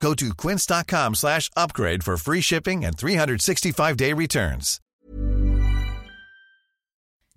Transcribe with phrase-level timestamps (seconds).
[0.00, 4.80] Go to quince.com slash upgrade for free shipping and 365-day returns.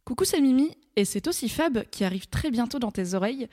[0.06, 3.48] Coucou, c'est Mimi, et c'est aussi Fab qui arrive très bientôt dans tes oreilles.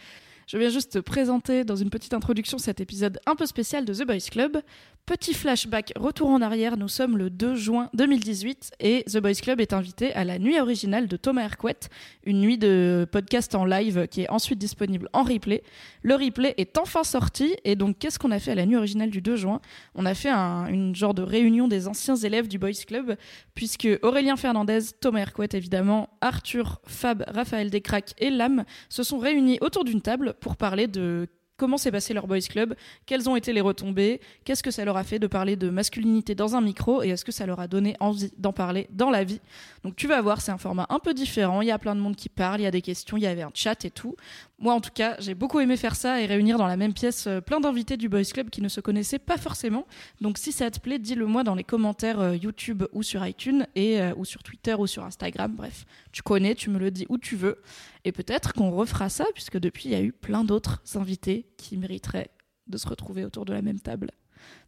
[0.46, 3.92] Je viens juste te présenter dans une petite introduction cet épisode un peu spécial de
[3.92, 4.62] The Boys Club.
[5.04, 9.60] Petit flashback, retour en arrière, nous sommes le 2 juin 2018 et The Boys Club
[9.60, 11.78] est invité à la nuit originale de Thomas Hercouet,
[12.24, 15.64] une nuit de podcast en live qui est ensuite disponible en replay.
[16.02, 19.10] Le replay est enfin sorti et donc qu'est-ce qu'on a fait à la nuit originale
[19.10, 19.60] du 2 juin?
[19.96, 23.16] On a fait un, une genre de réunion des anciens élèves du Boys Club
[23.54, 29.58] puisque Aurélien Fernandez, Thomas Hercouet évidemment, Arthur, Fab, Raphaël Descraques et Lam se sont réunis
[29.60, 32.74] autour d'une table pour parler de comment s'est passé leur boys club,
[33.06, 36.34] quelles ont été les retombées, qu'est-ce que ça leur a fait de parler de masculinité
[36.34, 39.24] dans un micro et est-ce que ça leur a donné envie d'en parler dans la
[39.24, 39.40] vie.
[39.82, 42.00] Donc tu vas voir, c'est un format un peu différent, il y a plein de
[42.00, 44.16] monde qui parle, il y a des questions, il y avait un chat et tout.
[44.58, 47.26] Moi en tout cas, j'ai beaucoup aimé faire ça et réunir dans la même pièce
[47.26, 49.86] euh, plein d'invités du boys club qui ne se connaissaient pas forcément.
[50.20, 53.66] Donc si ça te plaît, dis-le moi dans les commentaires euh, YouTube ou sur iTunes
[53.74, 55.54] et euh, ou sur Twitter ou sur Instagram.
[55.54, 57.60] Bref, tu connais, tu me le dis où tu veux.
[58.06, 61.76] Et peut-être qu'on refera ça, puisque depuis, il y a eu plein d'autres invités qui
[61.76, 62.30] mériteraient
[62.68, 64.12] de se retrouver autour de la même table.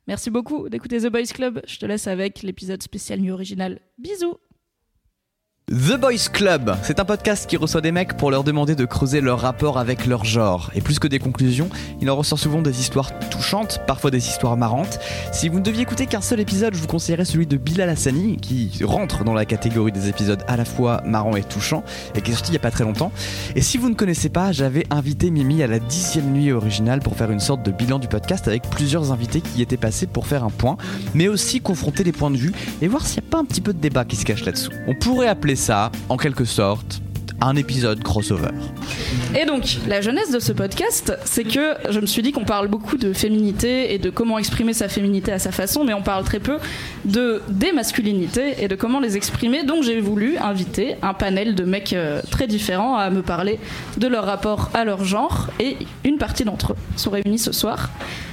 [0.09, 1.63] Merci beaucoup d'écouter The Boys Club.
[1.65, 3.79] Je te laisse avec l'épisode spécial nu original.
[3.97, 4.39] Bisous
[5.71, 9.21] The Boys Club, c'est un podcast qui reçoit des mecs pour leur demander de creuser
[9.21, 10.71] leur rapport avec leur genre.
[10.75, 11.69] Et plus que des conclusions,
[12.01, 14.99] il en ressort souvent des histoires touchantes, parfois des histoires marrantes.
[15.31, 18.39] Si vous ne deviez écouter qu'un seul épisode, je vous conseillerais celui de Bilal Hassani,
[18.39, 22.31] qui rentre dans la catégorie des épisodes à la fois marrants et touchants, et qui
[22.31, 23.13] est sorti il n'y a pas très longtemps.
[23.55, 27.15] Et si vous ne connaissez pas, j'avais invité Mimi à la dixième nuit originale pour
[27.15, 30.27] faire une sorte de bilan du podcast avec plusieurs invités qui y étaient passés pour
[30.27, 30.79] faire un point,
[31.13, 33.61] mais aussi confronter les points de vue et voir s'il n'y a pas un petit
[33.61, 34.73] peu de débat qui se cache là-dessous.
[34.87, 37.03] On pourrait appeler ça, en quelque sorte,
[37.41, 38.51] un épisode crossover.
[39.39, 42.69] Et donc, la jeunesse de ce podcast, c'est que je me suis dit qu'on parle
[42.69, 46.25] beaucoup de féminité et de comment exprimer sa féminité à sa façon, mais on parle
[46.25, 46.59] très peu
[47.05, 49.63] de des masculinités et de comment les exprimer.
[49.63, 53.61] Donc, j'ai voulu inviter un panel de mecs euh, très différents à me parler
[53.99, 57.91] de leur rapport à leur genre, et une partie d'entre eux sont réunis ce soir.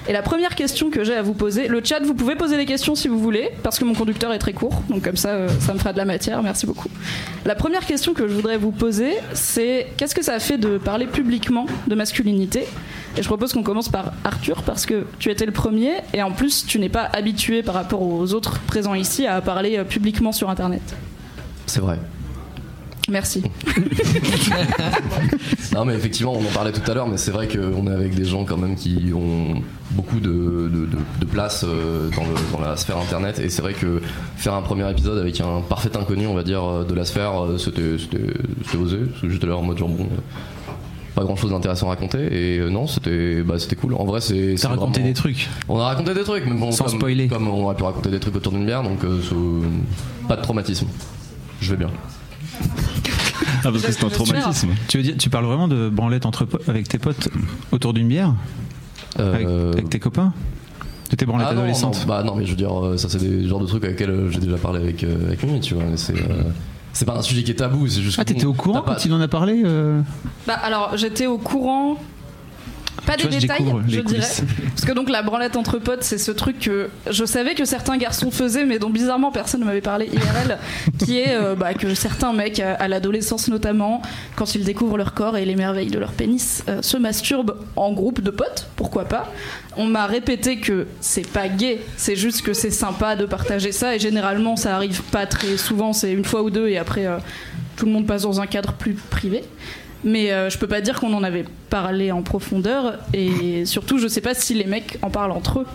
[0.08, 2.66] Et la première question que j'ai à vous poser, le chat, vous pouvez poser des
[2.66, 5.50] questions si vous voulez, parce que mon conducteur est très court, donc comme ça, euh,
[5.60, 6.44] ça me fera de la matière.
[6.44, 6.90] Merci beaucoup.
[7.44, 11.08] La première question que je voudrais vous poser, c'est qu'est-ce que ça fait de parler
[11.08, 12.68] publiquement de masculinité?
[13.18, 16.32] Et je propose qu'on commence par Arthur, parce que tu étais le premier, et en
[16.32, 20.32] plus, tu n'es pas habitué par rapport aux autres présents ici à parler euh, publiquement
[20.32, 20.96] sur Internet.
[21.66, 21.98] C'est vrai.
[23.10, 23.44] Merci.
[25.74, 28.16] Non, mais effectivement, on en parlait tout à l'heure, mais c'est vrai qu'on est avec
[28.16, 29.62] des gens quand même qui ont
[29.92, 33.40] beaucoup de, de- de- de place euh, dans, le- dans la sphère internet.
[33.40, 34.02] Et c'est vrai que
[34.38, 37.44] faire un premier épisode avec un parfait inconnu, on va dire, euh, de la sphère,
[37.44, 37.82] euh, c'était
[38.78, 38.98] osé.
[39.10, 40.08] Parce que j'étais là en mode genre, bon,
[41.14, 42.20] pas grand chose d'intéressant à raconter.
[42.32, 43.96] Et euh, non, c'était bah, c'était cool.
[43.96, 44.56] En vrai, c'est.
[44.62, 45.50] T'as raconté vraiment- des trucs.
[45.68, 47.28] On a raconté des trucs, mais bon, Sans comme, spoiler.
[47.28, 49.20] Comme on aurait pu raconter des trucs autour d'une bière, donc euh,
[50.30, 50.88] pas de traumatisme.
[51.60, 51.90] Je vais bien.
[53.64, 54.70] Ah, parce que c'est un traumatisme.
[54.88, 57.30] Tu veux dire, tu parles vraiment de branlette entre avec tes potes
[57.72, 58.34] autour d'une bière
[59.18, 60.34] avec, Euh, avec tes copains
[61.10, 63.10] De tes branlettes Ah non, adolescentes non, bah non, mais je veux dire, euh, ça
[63.10, 65.60] c'est des genres de trucs avec lesquels euh, j'ai déjà parlé avec, euh, avec Mimi,
[65.62, 65.84] tu vois.
[65.90, 66.44] mais C'est euh,
[66.94, 68.18] c'est pas un sujet qui est tabou, c'est juste.
[68.20, 70.02] Ah, que t'étais bon, au courant t'as pas- quand il en a parlé euh
[70.48, 71.98] Bah alors j'étais au courant.
[73.06, 74.28] Pas Tu des vois, détails, je dirais.
[74.70, 77.98] Parce que donc la branlette entre potes, c'est ce truc que je savais que certains
[77.98, 80.58] garçons faisaient, mais dont bizarrement personne ne m'avait parlé IRL,
[81.06, 84.02] qui est euh, bah, que certains mecs, à, à l'adolescence notamment,
[84.36, 87.94] quand ils découvrent leur corps et les merveilles de leur pénis, euh, se masturbent en
[87.94, 89.32] groupe de potes, pourquoi pas.
[89.78, 93.96] On m'a répété que c'est pas gay, c'est juste que c'est sympa de partager ça,
[93.96, 97.18] et généralement ça arrive pas très souvent, c'est une fois ou deux, et après euh,
[97.76, 99.44] tout le monde passe dans un cadre plus privé.
[100.06, 104.08] Mais euh, je peux pas dire qu'on en avait parlé en profondeur et surtout je
[104.08, 105.66] sais pas si les mecs en parlent entre eux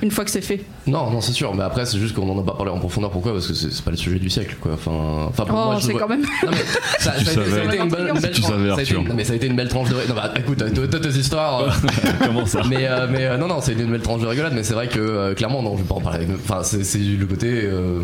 [0.00, 0.64] une fois que c'est fait.
[0.88, 3.10] Non, non, c'est sûr, mais après, c'est juste qu'on en a pas parlé en profondeur.
[3.12, 3.34] Pourquoi?
[3.34, 4.72] Parce que c'est c'est pas le sujet du siècle, quoi.
[4.74, 6.22] Enfin, enfin pour Oh, moi, je c'est vois- quand même.
[6.22, 7.66] Non, mais ça, Tu ça a été- ça a savais.
[7.76, 9.02] été une belle Tu tranche- savais, ça a été- Arthur.
[9.08, 9.94] non, mais ça a été une belle tranche de.
[9.94, 11.60] Non, bah écoute, toi, toi, tes histoires.
[11.60, 11.68] euh,
[12.26, 12.62] Comment ça?
[12.68, 14.88] Mais euh, mais euh, non, non, c'est une belle tranche de rigolade, mais c'est vrai
[14.88, 16.24] que euh, clairement, non, je vais pas en parler.
[16.24, 17.60] avec- Enfin, c'est c'est le côté.
[17.64, 18.00] euh,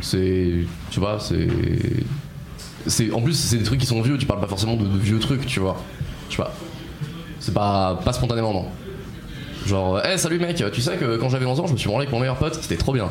[0.00, 0.52] c'est.
[0.92, 1.48] Tu vois, c'est.
[2.86, 4.98] C'est En plus, c'est des trucs qui sont vieux, tu parles pas forcément de, de
[4.98, 5.76] vieux trucs, tu vois.
[6.28, 6.52] Je sais pas.
[7.40, 8.66] C'est pas, pas spontanément, non.
[9.66, 12.04] Genre, hé salut mec, tu sais que quand j'avais 11 ans, je me suis branlé
[12.04, 13.08] avec mon meilleur pote, c'était trop bien.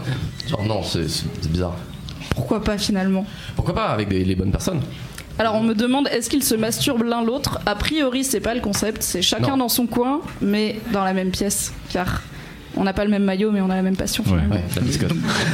[0.47, 1.05] Genre, non, c'est
[1.49, 1.75] bizarre.
[2.35, 3.25] Pourquoi pas finalement?
[3.55, 4.81] Pourquoi pas avec les bonnes personnes
[5.39, 7.59] alors on me demande est-ce qu'ils se masturbent l'un l'autre?
[7.65, 11.31] A priori c'est pas le concept, c'est chacun dans son coin mais dans la même
[11.31, 12.21] pièce car
[12.75, 14.23] on n'a pas le même maillot, mais on a la même passion.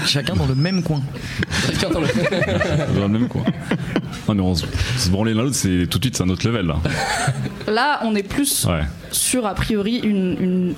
[0.05, 1.01] Chacun dans le même coin.
[1.65, 3.43] Chacun dans le, même coin.
[4.27, 4.65] Non, mais on se,
[5.09, 6.75] branler l'un l'autre, c'est tout de suite c'est un autre level là.
[7.67, 8.67] Là, on est plus
[9.11, 10.01] sur a priori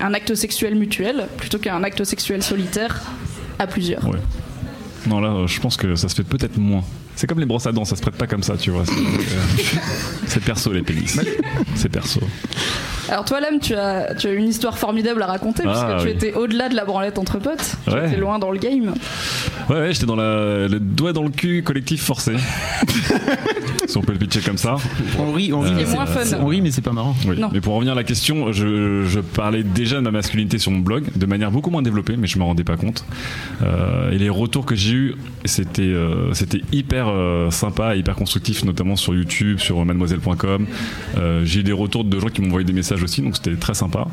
[0.00, 3.00] un acte sexuel mutuel plutôt qu'un acte sexuel solitaire
[3.58, 4.02] à plusieurs.
[5.06, 6.84] Non, là, je pense que ça se fait peut-être moins.
[7.16, 8.84] C'est comme les brosses à dents, ça se prête pas comme ça, tu vois.
[10.26, 11.18] C'est perso les pénis.
[11.74, 12.20] C'est perso.
[13.10, 16.08] Alors toi, Lem, tu as, tu as une histoire formidable à raconter puisque ah, tu
[16.08, 17.74] étais au-delà de la branlette entre potes.
[17.84, 18.94] Tu étais loin dans le game.
[19.70, 22.32] Ouais, ouais j'étais dans la, le doigt dans le cul collectif forcé.
[23.86, 24.76] si on peut le pitcher comme ça.
[25.16, 26.38] On rit, on rit, mais, moins fun.
[26.40, 27.14] on rit mais c'est pas marrant.
[27.52, 30.80] Mais pour revenir à la question, je, je, parlais déjà de ma masculinité sur mon
[30.80, 33.04] blog de manière beaucoup moins développée, mais je me rendais pas compte.
[33.62, 35.14] Euh, et les retours que j'ai eu,
[35.44, 40.66] c'était euh, c'était hyper euh, sympa, hyper constructif, notamment sur YouTube, sur mademoiselle.com.
[41.44, 43.74] j'ai eu des retours de gens qui m'ont envoyé des messages aussi, donc c'était très
[43.74, 44.08] sympa.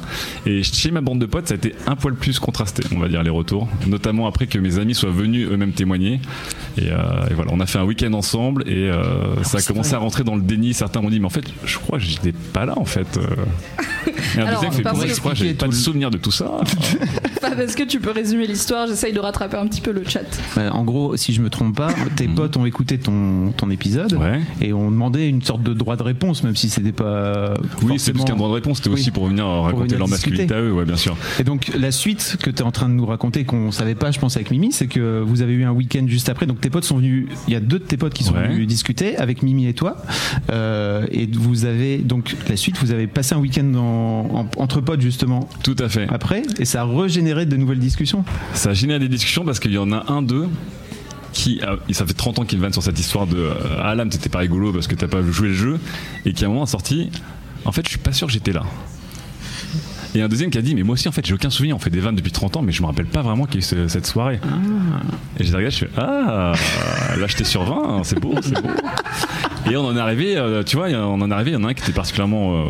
[0.46, 3.08] Et chez ma bande de potes, ça a été un poil plus contrasté, on va
[3.08, 3.68] dire, les retours.
[3.88, 6.20] Notamment après que mes amis soient venus eux-mêmes témoigner.
[6.78, 6.90] Et,
[7.34, 8.90] voilà, on a fait un week-end ensemble et
[9.44, 10.74] ça a commencé à rentrer dans le déni.
[10.74, 13.20] Certains m'ont dit, mais en fait, je crois que j'étais pas là en fait.
[14.38, 16.52] Et un deuxième fait, je crois que j'avais pas de souvenir de tout ça.
[17.60, 20.26] Est-ce que tu peux résumer l'histoire J'essaye de rattraper un petit peu le chat.
[20.58, 22.36] en gros, si je me trompe pas, tes mhm.
[22.36, 24.18] potes ont écouté ton, ton épisode
[24.62, 27.54] et ont demandé une sorte de droit de réponse, même si c'était pas.
[27.84, 30.62] Oui, c'est plus qu'un droit de réponse, c'était aussi pour venir raconter leur masculinité à
[30.62, 31.18] eux, ouais, bien sûr.
[31.40, 34.12] Et donc, la suite que tu es en train de nous raconter, qu'on savait pas,
[34.12, 36.46] je pense, avec Mimi, c'est que vous avez eu un week-end juste après.
[36.46, 37.28] Donc, tes potes sont venus.
[37.48, 39.98] Il y a deux de tes potes qui sont venus discuter avec Mimi et toi.
[40.52, 43.74] Euh, et vous avez donc la suite, vous avez passé un week-end
[44.58, 45.50] entre potes justement.
[45.64, 46.08] Tout à fait.
[46.10, 48.24] Après, et ça a régénéré de nouvelles discussions.
[48.54, 50.48] Ça a généré des discussions parce qu'il y en a un, deux
[51.34, 51.62] qui,
[51.92, 54.74] ça fait 30 ans qu'il vanne sur cette histoire de euh, Alam, c'était pas rigolo
[54.74, 55.80] parce que t'as pas joué le jeu,
[56.26, 57.10] et qui à un moment a sorti,
[57.66, 58.64] en fait, je suis pas sûr que j'étais là.
[60.16, 61.76] Et un deuxième qui a dit, mais moi aussi, en fait, j'ai aucun souvenir.
[61.76, 63.76] On fait des vannes depuis 30 ans, mais je me rappelle pas vraiment qu'il y
[63.76, 64.40] a eu cette soirée.
[64.44, 64.48] Ah.
[65.40, 66.54] Et j'ai regardé, je fais, ah,
[67.18, 68.70] là, j'étais sur 20, c'est beau, c'est beau.
[69.70, 71.64] Et on en est arrivé, euh, tu vois, on en est arrivé, il y en
[71.66, 72.64] a un qui était particulièrement euh,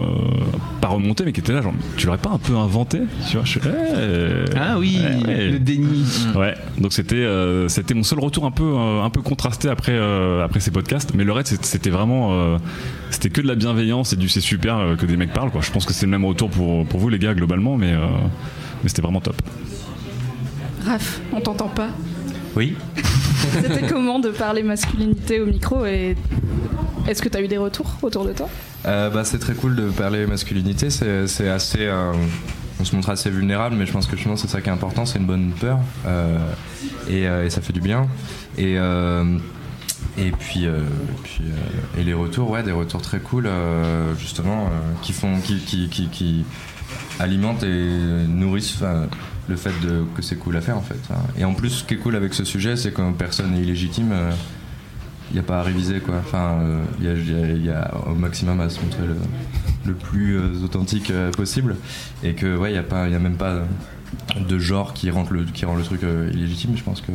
[0.82, 3.46] pas remonté, mais qui était là, genre, tu l'aurais pas un peu inventé Tu vois,
[3.46, 6.06] je eh, Ah oui, le déni.
[6.36, 9.98] Ouais, donc c'était euh, c'était mon seul retour un peu, un peu contrasté après,
[10.44, 12.58] après ces podcasts, mais le reste, c'était vraiment,
[13.12, 15.62] c'était que de la bienveillance et du c'est super que des mecs parlent, quoi.
[15.62, 17.94] Je pense que c'est le même retour pour, pour vous, les gars, globalement, mais,
[18.84, 19.42] mais c'était vraiment top.
[20.86, 21.90] Raph, on t'entend pas
[22.56, 22.76] Oui.
[23.54, 26.16] C'était comment de parler masculinité au micro et
[27.08, 28.50] est-ce que tu as eu des retours autour de toi?
[28.86, 30.90] Euh, bah, C'est très cool de parler masculinité.
[30.90, 31.86] C'est assez.
[31.86, 32.12] Euh,
[32.80, 35.06] on se montre assez vulnérable, mais je pense que justement c'est ça qui est important,
[35.06, 35.80] c'est une bonne peur.
[36.06, 36.38] Euh,
[37.10, 38.08] et, ça fait du bien.
[38.58, 38.74] Et.
[38.74, 40.68] et puis,
[41.24, 41.44] puis
[41.98, 43.50] et les retours, ouais, des retours très cool,
[44.20, 44.70] justement,
[45.02, 46.46] qui font, qui, qui, qui,
[47.20, 47.90] alimentent et
[48.28, 48.84] nourrissent
[49.48, 51.00] le fait de, que c'est cool à faire en fait.
[51.38, 54.14] Et en plus, ce qui est cool avec ce sujet, c'est que personne n'est illégitime
[55.32, 56.16] il n'y a pas à réviser quoi.
[56.20, 56.58] Enfin,
[57.00, 59.04] il euh, y, a au maximum à se montrer
[59.86, 61.76] le, plus euh, authentique euh, possible
[62.24, 63.62] et que ouais, il y a a même pas
[64.38, 66.02] de genre qui rend le qui rend le truc
[66.34, 66.78] illégitime.
[66.78, 67.12] Je pense que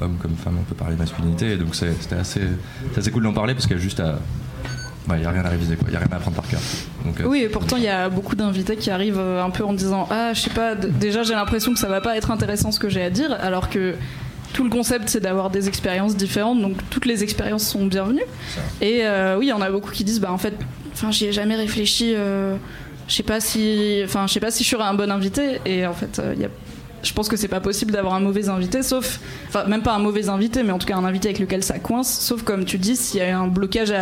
[0.00, 1.52] homme comme femme, on peut parler de masculinité.
[1.52, 2.42] Et donc c'était assez,
[2.96, 4.18] assez cool d'en parler parce qu'il y a juste à
[5.16, 6.60] il n'y a rien à réviser, il n'y a rien à apprendre par cœur.
[7.24, 10.32] oui, et pourtant, il y a beaucoup d'invités qui arrivent un peu en disant Ah,
[10.34, 13.02] je sais pas, déjà j'ai l'impression que ça va pas être intéressant ce que j'ai
[13.02, 13.94] à dire, alors que
[14.52, 18.24] tout le concept, c'est d'avoir des expériences différentes, donc toutes les expériences sont bienvenues.
[18.80, 20.54] Et euh, oui, il y en a beaucoup qui disent, bah en fait,
[21.10, 22.14] j'y ai jamais réfléchi.
[22.14, 22.56] Euh,
[23.06, 25.60] je sais pas si, enfin, je sais pas si je serais un bon invité.
[25.64, 26.34] Et en fait, euh,
[27.02, 29.98] je pense que c'est pas possible d'avoir un mauvais invité, sauf, enfin, même pas un
[29.98, 32.20] mauvais invité, mais en tout cas un invité avec lequel ça coince.
[32.20, 33.92] Sauf comme tu dis, s'il y a un blocage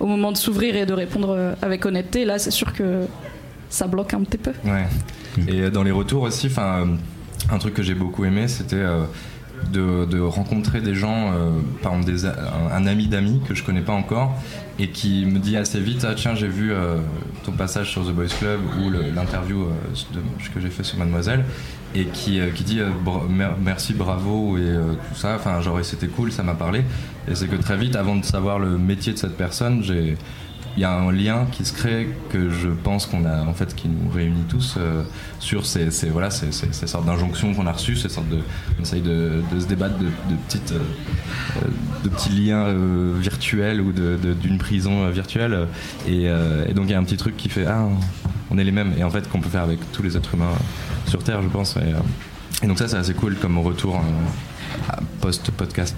[0.00, 3.06] au moment de s'ouvrir et de répondre avec honnêteté, là, c'est sûr que
[3.68, 4.52] ça bloque un petit peu.
[4.64, 4.86] Ouais.
[5.48, 6.86] Et dans les retours aussi, enfin,
[7.50, 8.84] un truc que j'ai beaucoup aimé, c'était
[9.72, 11.50] de, rencontrer des gens, euh,
[11.82, 12.36] par exemple
[12.72, 14.34] un, ami d'amis que je connais pas encore,
[14.78, 16.96] et qui me dit assez vite Ah, tiens, j'ai vu euh,
[17.44, 20.20] ton passage sur The Boys Club ou l'interview euh,
[20.54, 21.44] que j'ai fait sur Mademoiselle,
[21.96, 22.80] et qui, qui dit
[23.60, 24.74] merci, bravo et
[25.08, 25.36] tout ça.
[25.36, 26.82] Enfin, genre, c'était cool, ça m'a parlé.
[27.28, 29.82] Et c'est que très vite, avant de savoir le métier de cette personne,
[30.76, 33.74] il y a un lien qui se crée que je pense qu'on a en fait
[33.74, 35.02] qui nous réunit tous euh,
[35.38, 38.40] sur ces, voilà ces, sortes d'injonctions qu'on a reçues ces sortes de
[38.78, 40.06] on essaye de, se débattre de,
[40.46, 40.80] petites euh,
[41.56, 41.68] euh,
[42.04, 42.66] de petits liens
[43.18, 45.66] virtuels ou d'une prison virtuelle
[46.06, 46.28] et,
[46.74, 47.88] donc il y a un petit truc qui fait ah
[48.50, 50.54] on est les mêmes et en fait qu'on peut faire avec tous les êtres humains
[51.06, 54.00] sur terre je pense et, donc ça c'est assez cool comme retour
[55.20, 55.96] post podcast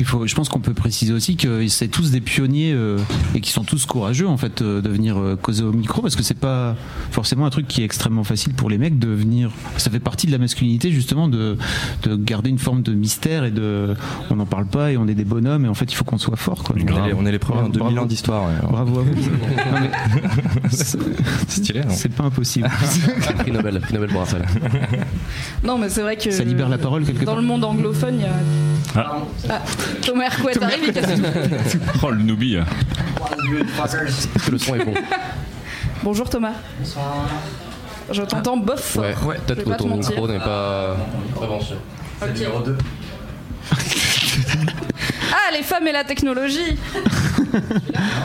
[0.00, 2.96] Il faut, je pense qu'on peut préciser aussi que c'est tous des pionniers euh,
[3.34, 6.16] et qui sont tous courageux en fait euh, de venir euh, causer au micro parce
[6.16, 6.74] que c'est pas
[7.10, 9.50] forcément un truc qui est extrêmement facile pour les mecs de venir.
[9.76, 11.58] Ça fait partie de la masculinité justement de,
[12.04, 13.94] de garder une forme de mystère et de
[14.30, 16.18] on n'en parle pas et on est des bonhommes et en fait il faut qu'on
[16.18, 16.76] soit fort quoi.
[16.76, 18.44] On est, les, on est les premiers en 2000 ans d'histoire.
[18.46, 18.54] ouais.
[18.70, 19.12] Bravo à vous.
[20.70, 20.98] C'est-
[21.48, 22.68] Stylé, c'est pas impossible.
[23.38, 24.46] Prix Nobel, prix Nobel pour Raphaël.
[25.64, 26.30] Non, mais c'est vrai que.
[26.30, 27.40] Ça libère la parole quelque Dans part.
[27.40, 28.32] le monde anglophone, il y a.
[28.96, 29.18] Ah.
[29.48, 29.60] Ah,
[30.04, 31.78] Thomas Hercouet arrive, il casse tout.
[32.02, 32.58] Oh, le noobie.
[34.50, 34.94] Le son est bon
[36.02, 36.54] Bonjour Thomas.
[38.10, 39.04] Je t'entends bof fort.
[39.04, 40.10] Ouais, peut-être que ton mentir.
[40.10, 40.96] micro n'est pas
[41.36, 41.74] très branché.
[42.22, 42.28] Ok.
[45.32, 46.76] Ah, les femmes et la technologie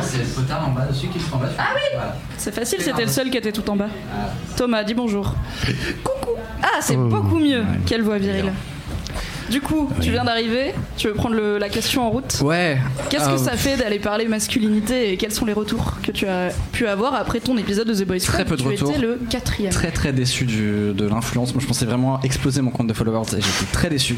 [0.01, 1.47] C'est le potard en bas dessus qui se en bas.
[1.57, 1.99] Ah oui
[2.37, 3.89] C'est facile, c'était le seul qui était tout en bas.
[4.55, 5.35] Thomas, dis bonjour.
[6.03, 6.31] Coucou
[6.63, 8.51] Ah, c'est beaucoup mieux Quelle voix virile.
[9.49, 12.77] Du coup, tu viens d'arriver, tu veux prendre le- la question en route Ouais.
[13.09, 16.25] Qu'est-ce que Euh, ça fait d'aller parler masculinité et quels sont les retours que tu
[16.27, 18.89] as pu avoir après ton épisode de The Boys Club Très peu de Tu retours.
[18.91, 19.71] étais le quatrième.
[19.71, 21.53] Très très déçu du- de l'influence.
[21.53, 24.15] Moi je pensais vraiment exploser mon compte de followers et j'étais très déçu.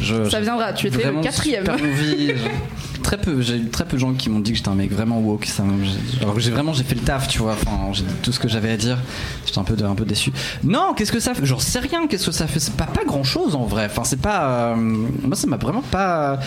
[0.00, 1.64] Je, Ça viendra, tu étais le quatrième.
[1.64, 2.32] super envie.
[3.04, 4.90] très peu, j'ai eu très peu de gens qui m'ont dit que j'étais un mec
[4.90, 5.44] vraiment woke.
[5.46, 5.84] Ça, me-
[6.20, 7.52] alors que j'ai vraiment j'ai fait le taf, tu vois.
[7.52, 8.98] Enfin, j'ai dit tout ce que j'avais à dire.
[9.46, 10.32] J'étais un peu de- un peu déçu.
[10.64, 11.46] Non, qu'est-ce que ça fait?
[11.46, 12.06] J'en sais rien.
[12.08, 12.58] Qu'est-ce que ça fait?
[12.58, 13.86] C'est pas pas grand chose en vrai.
[13.86, 14.72] Enfin, c'est pas.
[14.72, 16.40] euh, moi ça m'a vraiment pas.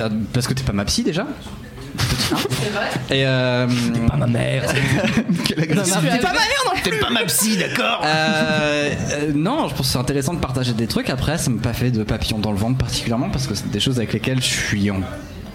[0.00, 1.26] euh, parce que t'es pas ma psy déjà.
[2.30, 3.66] C'est vrai Et euh,
[4.08, 4.64] pas ma mère.
[5.44, 6.00] Quelle agression.
[6.00, 6.18] Tu as-
[6.84, 10.72] T'es pas ma psy, d'accord euh, euh, Non, je pense que c'est intéressant de partager
[10.74, 11.10] des trucs.
[11.10, 13.80] Après, ça m'a pas fait de papillon dans le ventre particulièrement parce que c'est des
[13.80, 15.00] choses avec lesquelles je suis en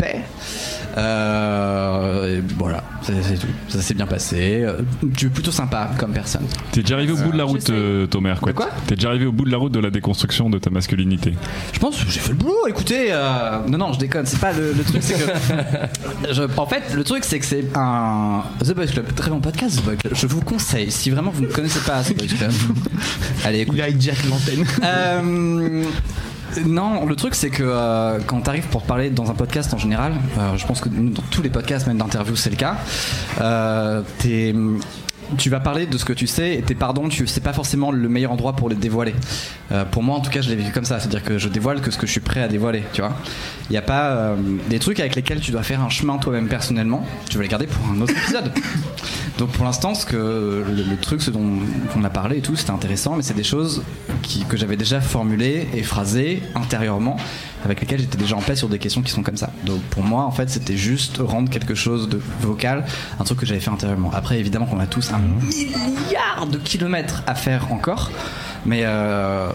[0.04, 0.20] paix.
[0.98, 3.48] Euh, et voilà, c'est c'est tout.
[3.68, 4.62] Ça s'est bien passé.
[4.64, 4.78] Euh,
[5.18, 6.44] Tu es plutôt sympa comme personne.
[6.72, 9.32] T'es déjà arrivé au bout de la route, euh, Thomas quoi T'es déjà arrivé au
[9.32, 11.34] bout de la route de la déconstruction de ta masculinité.
[11.74, 12.68] Je pense que j'ai fait le boulot.
[12.68, 14.26] Écoutez, euh, non, non, je déconne.
[14.28, 15.32] C'est pas le, le truc, c'est que.
[16.34, 19.80] je- en fait, le truc, c'est que c'est un The Boys Club, très bon podcast.
[19.80, 20.14] The Boys Club.
[20.16, 22.52] Je vous conseille, si vraiment vous ne connaissez pas The Boys Club,
[23.46, 23.84] allez écoutez.
[23.90, 24.64] Il hijack l'antenne.
[26.66, 30.14] Non, le truc c'est que euh, quand t'arrives pour parler dans un podcast en général,
[30.38, 32.78] euh, je pense que dans tous les podcasts, même d'interview, c'est le cas.
[33.42, 34.56] euh, t'es-
[35.38, 37.92] tu vas parler de ce que tu sais et tes pardons, tu c'est pas forcément
[37.92, 39.16] le meilleur endroit pour les dévoiler.
[39.90, 41.90] Pour moi, en tout cas, je l'ai vécu comme ça, c'est-à-dire que je dévoile que
[41.90, 43.14] ce que je suis prêt à dévoiler, tu vois.
[43.70, 44.36] Il n'y a pas
[44.70, 47.04] des trucs avec lesquels tu dois faire un chemin toi-même personnellement.
[47.30, 48.52] Tu vas les garder pour un autre épisode.
[49.38, 51.60] Donc pour l'instant, ce que le, le truc, ce dont
[51.96, 53.84] on a parlé et tout, c'était intéressant, mais c'est des choses
[54.22, 57.18] qui, que j'avais déjà formulées et phrasées intérieurement,
[57.66, 59.50] avec lesquelles j'étais déjà en paix sur des questions qui sont comme ça.
[59.66, 62.86] Donc pour moi, en fait, c'était juste rendre quelque chose de vocal,
[63.20, 64.12] un truc que j'avais fait intérieurement.
[64.13, 68.12] Après, évidemment qu'on a tous un milliard de kilomètres à faire encore.
[68.66, 69.50] Mais euh,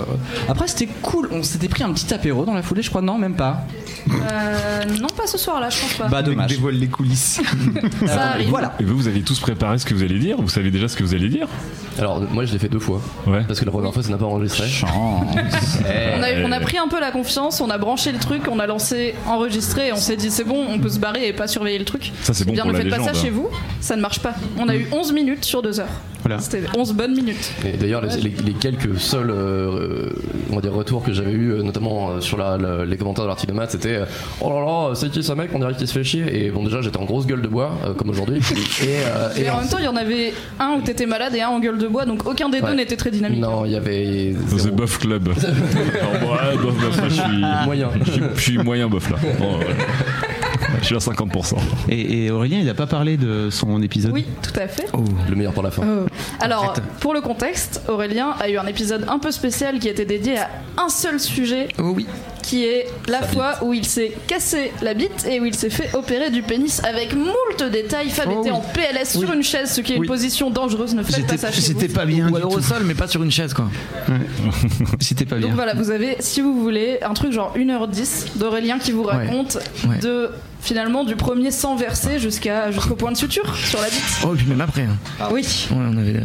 [0.51, 3.17] après c'était cool, on s'était pris un petit apéro dans la foulée, je crois, non,
[3.17, 3.65] même pas.
[4.11, 6.09] Euh, non, pas ce soir-là, je pense pas.
[6.09, 6.49] Bah dommage.
[6.51, 7.41] dévoile les coulisses.
[8.07, 8.49] ça Euh, arrive.
[8.49, 8.75] Voilà.
[8.81, 10.97] Et vous, vous avez tous préparé ce que vous allez dire Vous savez déjà ce
[10.97, 11.47] que vous allez dire
[11.99, 13.01] Alors, moi je l'ai fait deux fois.
[13.27, 13.43] Ouais.
[13.47, 14.67] Parce que la première fois, ça n'a pas enregistré.
[14.69, 14.89] Chance.
[16.19, 18.59] On a, on a pris un peu la confiance, on a branché le truc, on
[18.59, 21.47] a lancé enregistré et on s'est dit c'est bon, on peut se barrer et pas
[21.47, 22.13] surveiller le truc.
[22.23, 23.49] Ça, c'est bon bien, pour ne la faites pas ça chez vous,
[23.81, 24.35] ça ne marche pas.
[24.59, 25.87] On a eu 11 minutes sur 2 heures.
[26.23, 26.41] Voilà.
[26.41, 27.53] C'était 11 bonnes minutes.
[27.65, 30.11] Et d'ailleurs, les, les- les quelques seuls euh,
[30.51, 33.29] on va dire, retours que j'avais eu, notamment euh, sur la- la- les commentaires de
[33.29, 34.05] l'article de maths, c'était euh,
[34.41, 36.45] Oh là là, c'est qui ce mec On dirait qu'il se fait chier.
[36.47, 38.39] Et bon, déjà, j'étais en grosse gueule de bois, euh, comme aujourd'hui.
[38.39, 41.35] Et, euh, Et, et en même temps, il y en avait un où t'étais malade
[41.35, 43.41] et un en gueule de bois, donc aucun des deux n'était très dynamique.
[43.41, 44.35] Non, il y avait.
[44.57, 44.69] The.
[44.71, 45.29] Buff Club.
[45.39, 47.91] Alors, ouais, bof, bof, là, je suis Moyen.
[48.05, 49.17] Je suis, je suis moyen bof là.
[49.39, 49.67] Bon, ouais.
[50.81, 51.55] Je suis à 50%.
[51.89, 54.13] Et, et Aurélien, il n'a pas parlé de son épisode.
[54.13, 54.87] Oui, tout à fait.
[55.29, 55.83] Le meilleur pour la fin.
[55.87, 56.07] Oh.
[56.41, 60.39] Alors, pour le contexte, Aurélien a eu un épisode un peu spécial qui était dédié
[60.39, 62.07] à un seul sujet, Oh oui.
[62.49, 65.95] Qui est la fois où il s'est cassé la bite et où il s'est fait
[65.95, 68.09] opérer du pénis avec moult détails.
[68.09, 68.57] Fab Oh était oui.
[68.57, 70.95] en PLS sur une chaise, ce qui est une position dangereuse.
[70.95, 71.89] Ne faites pas ça chez vous.
[71.93, 72.31] pas bien.
[72.31, 73.67] Ou alors au sol, mais pas sur une chaise, quoi.
[74.99, 75.55] J'étais pas Donc bien.
[75.55, 79.99] voilà, vous avez, si vous voulez, un truc genre 1h10 d'Aurélien qui vous raconte Ouais.
[79.99, 80.31] de
[80.63, 84.03] finalement du premier sang versé jusqu'à jusqu'au point de suture sur la bite.
[84.27, 84.83] Oh, et puis même après.
[84.83, 85.29] hein.
[85.31, 85.69] Oui.
[85.71, 86.17] Ouais, on avait.
[86.17, 86.23] euh,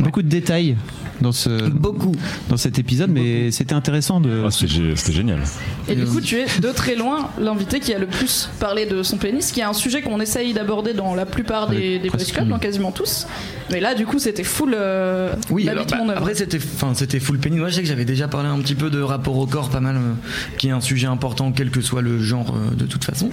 [0.00, 0.76] Beaucoup de détails
[1.20, 2.14] dans ce Beaucoup.
[2.48, 4.42] dans cet épisode, mais c'était intéressant de.
[4.46, 5.40] Ah, c'était gé- c'était génial.
[5.88, 9.02] Et du coup, tu es de très loin l'invité qui a le plus parlé de
[9.02, 12.00] son pénis, qui est un sujet qu'on essaye d'aborder dans la plupart des,
[12.32, 13.26] clubs, dans quasiment tous.
[13.70, 17.38] Mais là, du coup, c'était full euh, Oui, alors, bah, après c'était, enfin c'était full
[17.38, 17.58] pénis.
[17.58, 19.80] Moi, je sais que j'avais déjà parlé un petit peu de rapport au corps, pas
[19.80, 20.12] mal, euh,
[20.58, 23.30] qui est un sujet important, quel que soit le genre euh, de toute façon,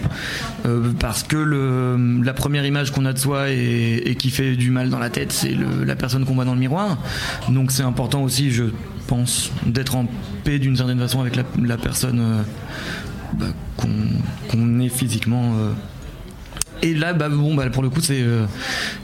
[0.66, 4.56] Euh, parce que le, la première image qu'on a de soi et, et qui fait
[4.56, 6.98] du mal dans la tête, c'est la personne qu'on voit dans le miroir.
[7.50, 8.66] Donc c'est important aussi, je
[9.08, 10.06] pense, d'être en
[10.44, 12.20] paix d'une certaine façon avec la, personne.
[12.20, 12.42] euh,
[13.34, 13.46] bah,
[13.78, 13.88] qu'on
[14.50, 15.54] qu'on physiquement.
[15.58, 15.72] euh.
[16.84, 18.46] Et là, bah, bon, bah, pour le coup, c'est euh,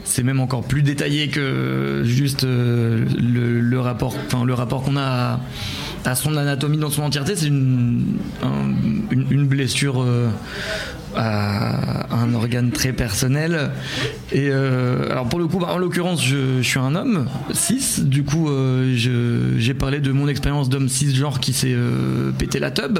[0.04, 5.40] c'est même encore plus détaillé que juste le, rapport, le rapport qu'on a
[6.04, 7.36] à, son anatomie dans son entièreté.
[7.36, 8.74] C'est une, un-
[9.10, 10.04] une, une blessure
[11.18, 13.70] à un organe très personnel.
[14.32, 18.00] Et euh, alors pour le coup, bah, en l'occurrence, je, je suis un homme, 6.
[18.04, 22.30] Du coup, euh, je- j'ai parlé de mon expérience d'homme 6 genre qui s'est euh,
[22.38, 22.98] pété la tub.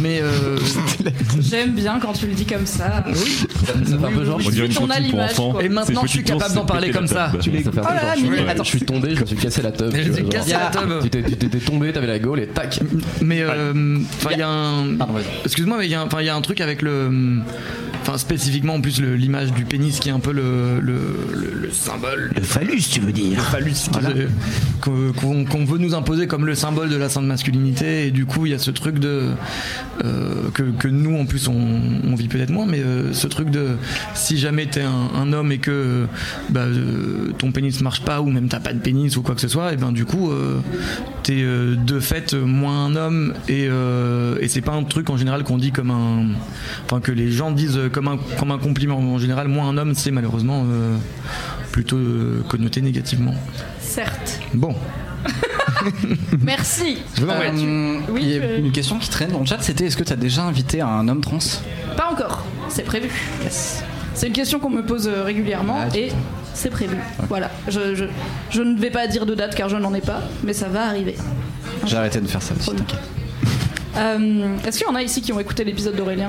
[0.00, 0.56] Mais euh,
[1.40, 3.04] J'aime bien quand tu le dis comme ça.
[3.14, 3.14] Ça
[3.74, 4.40] fait un peu genre.
[4.44, 5.60] On dirait une a pour enfants.
[5.60, 7.30] Et maintenant, C'est je suis capable d'en parler comme ça.
[7.40, 8.64] Tu ça peu Oh je suis- attends.
[8.64, 9.90] je suis tombé, je me suis cassé la tub.
[9.94, 10.60] Elle tu s'est vois, cassée genre.
[10.72, 11.02] la tub.
[11.02, 12.80] Tu t'es- tu t'étais tombé, t'avais la gaule et tac.
[13.20, 14.96] Mais euh, enfin, il y a un.
[15.44, 17.08] Excuse-moi, mais il y, a un- enfin, il y a un truc avec le.
[17.26, 17.85] 嗯。
[18.08, 20.94] Enfin, spécifiquement en plus le- l'image du pénis qui est un peu le, le,
[21.34, 22.30] le- le symbole.
[22.36, 24.28] Le phallus, tu veux Le dire phallus euh,
[24.80, 25.10] que-
[25.50, 28.06] qu'on veut nous imposer comme le symbole de la sainte masculinité.
[28.06, 29.30] Et du coup il y a ce truc de
[30.04, 31.56] euh, que, que nous en plus on,
[32.04, 33.70] on vit peut-être moins mais euh, ce truc de
[34.14, 36.06] si jamais t'es un, un homme et que
[36.50, 39.40] bah, euh, ton pénis marche pas ou même t'as pas de pénis ou quoi que
[39.40, 40.30] ce soit et ben du coup
[41.24, 43.34] t'es de fait moins un homme.
[43.48, 46.26] Et, et c'est pas un truc en général qu'on dit comme un
[46.84, 49.94] enfin que les gens disent comme un, comme un compliment en général moins un homme
[49.94, 50.96] c'est malheureusement euh,
[51.72, 53.32] plutôt euh, connoté négativement
[53.80, 54.38] Certes.
[54.52, 54.74] bon
[56.42, 56.98] Merci.
[57.22, 59.96] Euh, Oui, il y a tu- une question qui traîne dans le chat, c'était est-ce
[59.96, 61.38] que tu as déjà invité un homme trans?
[61.96, 62.44] Pas encore.
[62.68, 63.08] C'est prévu.
[64.14, 66.10] C'est une question qu'on me pose régulièrement Ah, et
[66.54, 66.96] c'est prévu.
[67.28, 67.50] Voilà.
[67.68, 68.04] Je, je,
[68.50, 70.86] je ne vais pas dire de date car je n'en ai pas, mais ça va
[70.86, 71.16] arriver.
[71.86, 73.00] J'ai arrêté de faire ça aussi, t'inquiète.
[73.96, 76.28] Euh, Est-ce qu'il y en a ici qui ont écouté l'épisode d'Aurélien?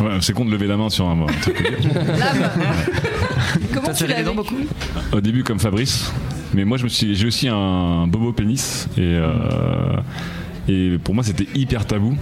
[0.00, 1.72] Ouais, c'est con de lever la main sur un, un truc.
[1.94, 2.50] L'âme
[3.74, 4.54] Comment tu l'as vécu
[5.12, 6.12] Au début comme Fabrice,
[6.54, 9.96] mais moi je me suis, j'ai aussi un bobo pénis et euh,
[10.68, 12.16] et pour moi c'était hyper tabou.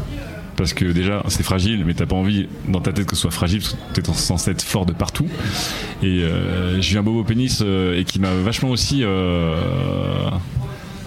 [0.56, 3.32] Parce que déjà c'est fragile, mais t'as pas envie dans ta tête que ce soit
[3.32, 5.26] fragile, parce que t'es censé être fort de partout.
[6.02, 9.56] Et euh, j'ai eu un bobo pénis euh, et qui m'a vachement aussi euh,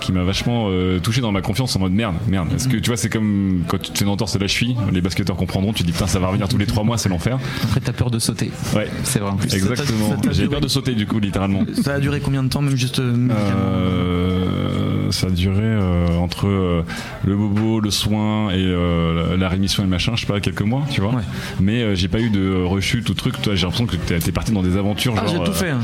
[0.08, 2.48] qui m'a vachement euh, touché dans ma confiance en mode merde, merde.
[2.50, 4.78] Parce que tu vois, c'est comme quand tu te fais une entorse de la cheville,
[4.93, 7.38] les basketteurs comprendront, tu dis putain, ça va revenir tous les trois mois, c'est l'enfer.
[7.65, 8.50] Après, t'as peur de sauter.
[8.74, 10.15] Ouais, C'est vrai exactement.
[10.32, 11.65] J'ai peur de sauter du coup, littéralement.
[11.84, 14.77] Ça a duré combien de temps, même juste Euh,
[15.12, 16.84] ça a duré euh, entre euh,
[17.26, 20.39] le bobo, le soin et euh, la, la rémission et le machin, je sais pas,
[20.39, 21.12] quelques mois, tu vois.
[21.13, 21.22] Ouais.
[21.60, 23.41] Mais euh, j'ai pas eu de rechute ou truc.
[23.41, 25.70] Toi, j'ai l'impression que t'es t'es parti dans des aventures, Ah, genre j'ai tout fait.
[25.72, 25.80] hein.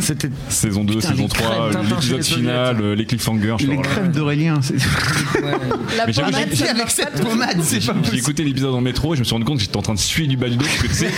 [0.00, 0.30] C'était.
[0.48, 3.56] saison 2, Putain, saison les 3, crèmes, Tintin chez l'épisode les final, euh, les cliffhangers.
[3.66, 4.74] Les crèmes d'Aurélien, c'est.
[5.96, 6.64] La Mais j'avoue, pommade, j'ai-
[7.04, 7.22] pas tout.
[7.28, 9.62] pommade, c'est pas J'ai écouté l'épisode le métro et je me suis rendu compte que
[9.64, 11.10] j'étais en train de suer du bas du dos parce que tu sais,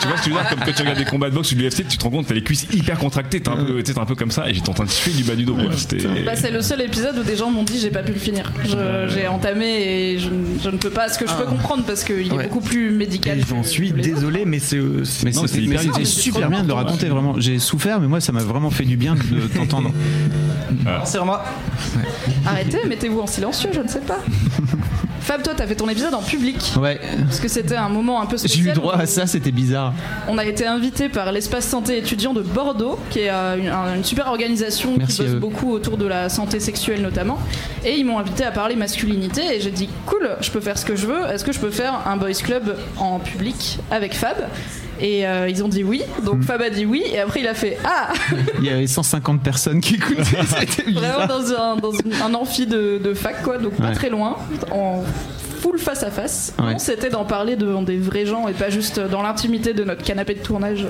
[0.00, 1.52] tu vois ce que je veux dire, comme quand tu regardes des combats de boxe
[1.52, 3.56] ou de l'UFC, tu te rends compte que t'as les cuisses hyper contractées, t'es un
[3.56, 5.34] peu, tu t'es un peu comme ça et j'étais en train de suer du bas
[5.34, 5.54] du dos.
[5.54, 5.64] quoi.
[5.76, 5.98] C'était.
[6.24, 8.52] Bah, c'est le seul épisode où des gens m'ont dit j'ai pas pu le finir.
[9.08, 11.08] J'ai entamé et je, ne- je ne peux pas.
[11.08, 13.38] Ce que je peux comprendre parce qu'il est beaucoup plus médical.
[13.38, 14.80] Et j'en suis désolé, mais c'est.
[16.04, 17.34] super bien de le raconter, vraiment.
[17.38, 19.92] J'ai souffert, mais moi, ça m'a vraiment fait du bien de t'entendre.
[21.04, 21.44] C'est moi.
[22.46, 24.18] Arrêtez, mettez-vous en silencieux, je ne sais pas.
[25.22, 28.26] Fab, toi, t'as fait ton épisode en public Ouais, parce que c'était un moment un
[28.26, 28.68] peu j'ai spécial.
[28.68, 29.94] eu droit à ça, c'était bizarre.
[30.28, 33.94] On a été invité par l'espace santé étudiant de Bordeaux, qui est euh, une, un-
[33.96, 37.38] une super organisation Merci qui bosse beaucoup autour de la santé sexuelle notamment.
[37.84, 40.84] Et ils m'ont invité à parler masculinité et j'ai dit cool, je peux faire ce
[40.84, 41.24] que je veux.
[41.30, 44.36] Est-ce que je peux faire un boys club en public avec Fab?
[45.02, 46.00] Et euh, ils ont dit oui.
[46.24, 46.42] Donc Hmm.
[46.42, 47.02] Fab a dit oui.
[47.12, 48.12] Et après il a fait ah!
[48.58, 51.92] Il y avait 150 personnes qui écoutaient, c'était vraiment dans un, dans
[52.24, 54.36] un amphi de, de fac quoi, donc pas très loin,
[54.70, 55.02] en
[55.62, 56.54] full face à face.
[56.62, 56.74] Ouais.
[56.78, 60.34] C'était d'en parler devant des vrais gens et pas juste dans l'intimité de notre canapé
[60.34, 60.86] de tournage.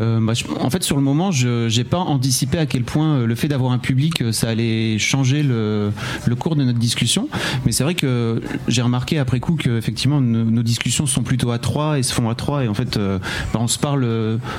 [0.00, 3.18] Euh, bah, je- en fait, sur le moment, je j'ai pas anticipé à quel point
[3.18, 5.92] euh, le fait d'avoir un public, euh, ça allait changer le,
[6.26, 7.28] le cours de notre discussion.
[7.64, 11.50] Mais c'est vrai que j'ai remarqué après coup que effectivement nos, nos discussions sont plutôt
[11.52, 12.64] à trois et se font à trois.
[12.64, 13.18] Et en fait, euh,
[13.52, 14.06] bah, on se parle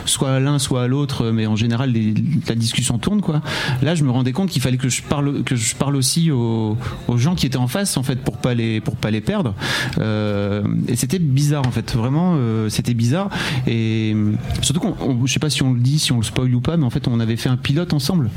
[0.05, 2.13] soit à l'un, soit à l'autre, mais en général, les-
[2.47, 3.41] la discussion tourne quoi.
[3.81, 6.77] Là, je me rendais compte qu'il fallait que je parle que je parle aussi aux,
[7.07, 9.53] aux gens qui étaient en face en fait pour pas les pour pas les perdre.
[9.99, 13.29] Euh, et c'était bizarre en fait, vraiment, euh, c'était bizarre.
[13.67, 14.15] Et
[14.61, 16.61] surtout qu'on, on- je sais pas si on le dit, si on le spoil ou
[16.61, 18.29] pas, mais en fait, on avait fait un pilote ensemble.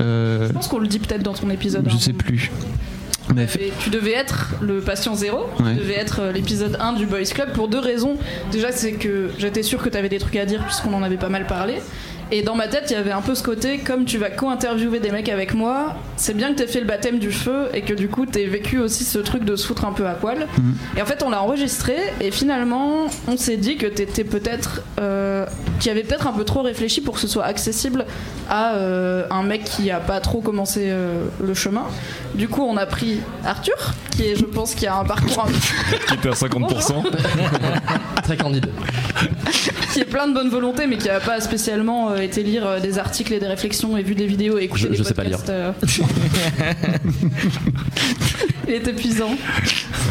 [0.00, 1.86] Euh, Je pense qu'on le dit peut-être dans ton épisode.
[1.88, 1.98] je hein.
[1.98, 2.50] sais plus.
[3.46, 5.72] Fait- Et tu devais être le patient zéro, Ouais.
[5.74, 8.16] tu devais être l'épisode 1 du Boys Club pour deux raisons.
[8.52, 11.16] Déjà, c'est que j'étais sûr que tu avais des trucs à dire puisqu'on en avait
[11.16, 11.76] pas mal parlé.
[12.30, 15.00] Et dans ma tête, il y avait un peu ce côté, comme tu vas co-interviewer
[15.00, 17.92] des mecs avec moi, c'est bien que t'aies fait le baptême du feu et que
[17.92, 20.46] du coup t'aies vécu aussi ce truc de se foutre un peu à poil.
[20.96, 24.82] Et en fait, on l'a enregistré et finalement, on s'est dit que t'étais peut-être.
[25.00, 25.46] Euh,
[25.78, 28.06] qu'il y avait peut-être un peu trop réfléchi pour que ce soit accessible
[28.48, 31.84] à euh, un mec qui a pas trop commencé euh, le chemin.
[32.34, 33.74] Du coup, on a pris Arthur,
[34.10, 37.04] qui est, je pense, qui a un parcours un Qui était à 50%.
[38.24, 38.66] très candide.
[39.92, 42.80] qui est plein de bonne volonté, mais qui n'a pas spécialement euh, été lire euh,
[42.80, 45.14] des articles et des réflexions et vu des vidéos et écouter Je- des je sais
[45.14, 45.52] pas podcasts.
[48.68, 49.30] il est épuisant.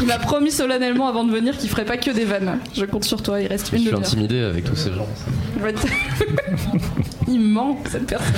[0.02, 2.60] Il m'a promis solennellement avant de venir qu'il ferait pas que des vannes.
[2.76, 4.08] Je compte sur toi, il reste Je une suis demi-heure.
[4.08, 5.08] intimidé avec tous ces gens.
[7.28, 8.34] Il ment, cette personne.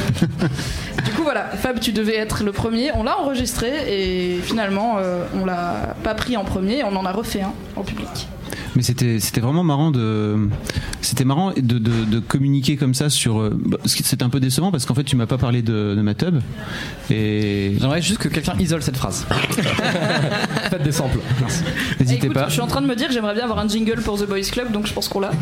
[1.04, 2.92] Du coup, voilà, Fab, tu devais être le premier.
[2.94, 6.84] On l'a enregistré et finalement, euh, on l'a pas pris en premier.
[6.84, 8.28] On en a refait un en public.
[8.76, 10.50] Mais c'était c'était vraiment marrant de
[11.02, 14.30] c'était marrant de, de, de communiquer comme ça sur euh, bah, ce qui- c'était un
[14.30, 16.40] peu décevant parce qu'en fait tu m'as pas parlé de, de ma tub
[17.10, 19.26] et J'aimerais juste que quelqu'un isole cette phrase.
[20.70, 21.20] Faites des samples.
[22.00, 24.02] n'hésitez pas je suis en train de me dire que j'aimerais bien avoir un jingle
[24.02, 25.32] pour The Boys Club, donc je pense qu'on l'a.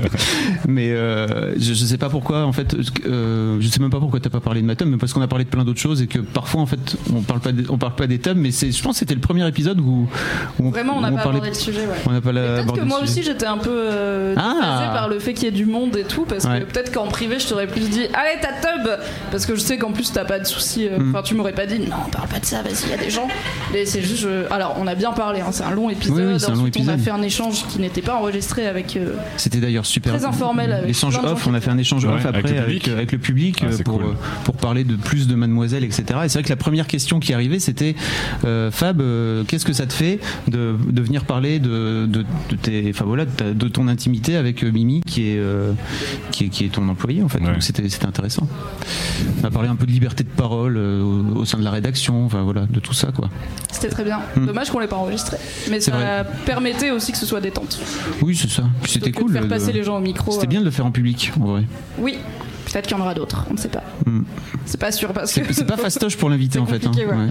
[0.68, 2.74] mais euh, je, je sais pas pourquoi en fait
[3.06, 5.22] euh, je sais même pas pourquoi t'as pas parlé de ma tub mais parce qu'on
[5.22, 7.78] a parlé de plein d'autres choses et que parfois en fait on parle pas on
[7.78, 10.08] parle pas des tubs mais c'est je pense que c'était le premier épisode où,
[10.58, 11.80] où Vraiment, on n'a pas abordé le sujet.
[11.80, 11.96] Ouais.
[12.06, 14.90] on n'a pas Peut-être que moi aussi j'étais un peu euh, Ah.
[14.94, 16.60] par le fait qu'il y ait du monde et tout, parce Ouais.
[16.60, 18.88] que peut-être qu'en privé je t'aurais plus dit Allez ta tub
[19.30, 20.86] Parce que je sais qu'en plus t'as pas de soucis.
[20.88, 21.10] euh, Mm.
[21.10, 23.10] Enfin, tu m'aurais pas dit Non, parle pas de ça, vas-y, il y a des
[23.10, 23.28] gens.
[23.72, 24.20] Mais c'est juste.
[24.22, 26.16] je- Alors, on a bien parlé, hein, c'est un long épisode.
[26.16, 27.00] Oui, un long Ensuite, on a épisode.
[27.00, 28.98] fait un échange qui n'était pas enregistré avec.
[29.36, 30.14] C'était d'ailleurs super.
[30.16, 32.66] Très informel L'échange off, on a fait un échange Ouais, off avec après le avec,
[32.82, 32.88] public.
[32.88, 34.06] avec le public Ah, euh, pour, cool.
[34.06, 36.04] euh, pour parler de plus de Mademoiselle, etc.
[36.24, 37.94] Et c'est vrai que la première question qui arrivait, c'était
[38.44, 42.56] euh, Fab, euh, qu'est-ce que ça te fait de, de venir parler de, de, de
[42.60, 45.72] tes, enfin voilà, de, ta- de ton intimité avec Mimi, qui est, euh,
[46.30, 47.40] qui est, qui est ton employé en fait.
[47.40, 47.46] Ouais.
[47.52, 48.48] Donc c'était c'était intéressant.
[49.42, 51.70] On a parlé un peu de liberté de parole euh, au, au sein de la
[51.70, 53.28] rédaction, enfin voilà, de tout ça quoi.
[53.72, 54.20] C'était très bien.
[54.36, 54.46] Mm.
[54.46, 55.36] Dommage qu'on l'ait pas enregistré.
[55.70, 57.78] Mais C'est ça permettait aussi que ce soit détente.
[58.22, 58.64] Oui, c'est ça.
[58.86, 59.28] C'était cool.
[59.28, 60.32] de faire de- passer les gens au micro.
[60.32, 61.62] C'était euh, bien de le faire en public, en vrai.
[61.98, 62.18] Oui,
[62.66, 63.82] peut-être qu'il y en aura d'autres, on ne sait pas.
[64.06, 64.22] Mm.
[64.66, 65.52] C'est pas sûr parce que.
[65.52, 66.76] C'est pas fastoche pour l'invité C'est en fait.
[66.76, 66.90] hein.
[66.90, 67.14] compliqué, ouais.
[67.14, 67.28] Ouais.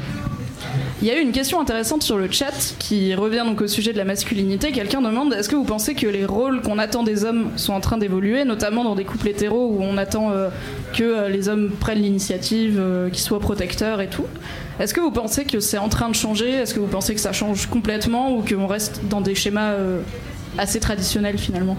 [1.02, 3.94] Il y a eu une question intéressante sur le chat qui revient donc au sujet
[3.94, 4.74] de la masculinité.
[4.74, 7.80] Quelqu'un demande est-ce que vous pensez que les rôles qu'on attend des hommes sont en
[7.80, 10.50] train d'évoluer, notamment dans des couples hétéros où on attend euh,
[10.94, 14.26] que euh, les hommes prennent l'initiative, euh, qu'ils soient protecteurs et tout?
[14.82, 16.50] Est-ce que vous pensez que c'est en train de changer?
[16.50, 19.76] Est-ce que vous pensez que ça change complètement ou qu'on reste dans des schémas
[20.58, 21.78] assez traditionnels finalement?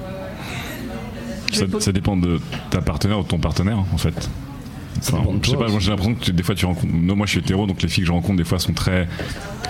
[1.56, 2.38] Ça, dépend de
[2.70, 4.28] ta partenaire ou de ton partenaire en fait.
[4.98, 6.92] Enfin, je sais pas, j'ai l'impression que tu- des fois tu rencontres.
[6.92, 9.08] Non, moi je suis hétéro, donc les filles que je rencontre des fois sont très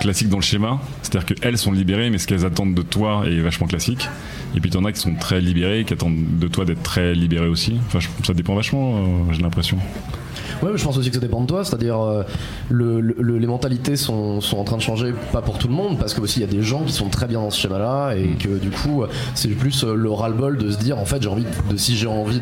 [0.01, 0.81] classiques dans le schéma.
[1.03, 4.09] C'est-à-dire qu'elles sont libérées, mais ce qu'elles attendent de toi est vachement classique.
[4.55, 7.47] Et puis t'en as qui sont très libérées, qui attendent de toi d'être très libéré
[7.47, 7.75] aussi.
[7.87, 9.77] Enfin, je- ça dépend vachement, euh, j'ai l'impression.
[10.61, 12.23] Ouais, mais je pense aussi que ça dépend de toi, c'est-à-dire euh,
[12.69, 15.97] le, le- les mentalités sont, sont en train de changer, pas pour tout le monde,
[15.97, 18.13] parce que aussi il y a des gens qui sont très bien dans ce schéma-là
[18.15, 21.29] et que du coup c'est plus euh, le ras-le-bol de se dire en fait j'ai
[21.29, 22.39] envie de si j'ai envie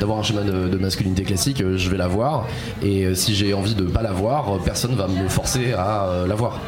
[0.00, 2.46] d'avoir un schéma de, de masculinité classique, euh, je vais l'avoir
[2.82, 6.58] et si j'ai envie de pas l'avoir, personne va me forcer à l'avoir.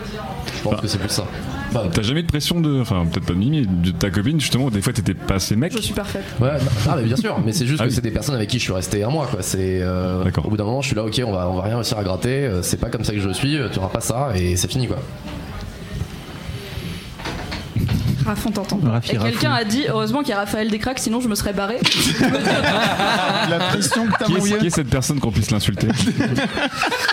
[0.56, 0.78] Je pense Bah.
[0.82, 1.24] que c'est plus ça.
[1.72, 2.80] Bah, T'as jamais de pression de.
[2.80, 5.72] Enfin, peut-être pas de Mimi, de ta copine justement, des fois t'étais pas assez mec
[5.74, 6.24] Je suis parfaite.
[6.40, 7.94] Ouais, non, ah, mais bien sûr, mais c'est juste Ah que oui.
[7.94, 9.40] c'est des personnes avec qui je suis resté un mois, quoi.
[9.42, 10.46] C'est euh, D'accord.
[10.46, 12.04] au bout d'un moment, je suis là, ok, on va, on va rien réussir à
[12.04, 12.28] gratter.
[12.46, 13.56] euh, C'est pas comme ça que je suis.
[13.56, 14.98] euh, Tu auras pas ça et c'est fini, quoi.
[18.24, 18.78] Raph, on t'entend.
[19.10, 21.78] Et quelqu'un a dit heureusement qu'il y a Raphaël Descraques, sinon je me serais barré.
[23.50, 25.88] La pression que t'as qui est, qui est cette personne qu'on puisse l'insulter?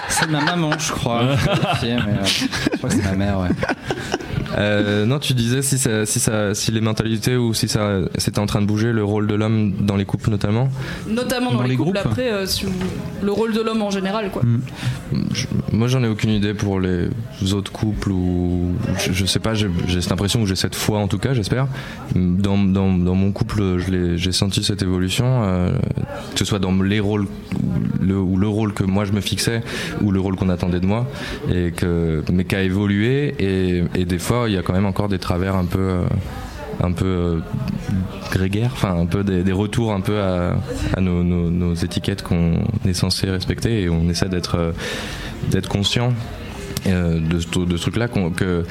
[0.09, 1.23] C'est ma maman, je crois.
[1.35, 3.49] Je vais vérifier, mais, euh, je crois que c'est ma mère, ouais.
[4.59, 8.39] Euh, non, tu disais si, ça, si, ça, si les mentalités ou si ça c'était
[8.39, 10.69] en train de bouger, le rôle de l'homme dans les couples notamment.
[11.07, 12.05] Notamment dans, Dans les, les couples, groupes.
[12.05, 12.73] après, euh, si vous-
[13.21, 14.41] le rôle de l'homme en général, quoi.
[15.33, 17.07] Je- moi, j'en ai aucune idée pour les
[17.53, 19.53] autres couples ou je, je sais pas.
[19.53, 19.69] J'ai
[20.01, 21.67] cette impression que j'ai cette foi en tout cas, j'espère.
[22.15, 25.71] Dans, dans, dans mon couple, je l'ai- j'ai senti cette évolution, euh,
[26.33, 27.27] que ce soit dans les rôles
[28.01, 29.61] le, ou le rôle que moi je me fixais
[30.01, 31.05] ou le rôle qu'on attendait de moi,
[31.53, 34.85] et que mais qui a évolué et, et des fois il y a quand même
[34.85, 35.79] encore des travers un peu.
[35.79, 36.03] euh,
[36.81, 37.39] un peu euh,
[38.83, 40.55] un peu des, retours un peu à,
[41.01, 44.71] nos étiquettes qu'on est censé respecter et on essaie d'être euh,
[45.49, 46.13] d'être conscient
[46.87, 48.63] euh, de, ce- de ce truc-là, que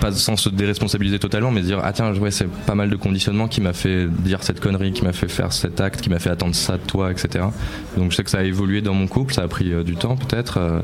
[0.00, 3.48] pas sans se déresponsabiliser totalement, mais dire ah tiens ouais c'est pas mal de conditionnement
[3.48, 6.30] qui m'a fait dire cette connerie, qui m'a fait faire cet acte, qui m'a fait
[6.30, 7.44] attendre ça de toi, etc.
[7.96, 9.96] Donc je sais que ça a évolué dans mon couple, ça a pris euh, du
[9.96, 10.80] temps peut-être, euh,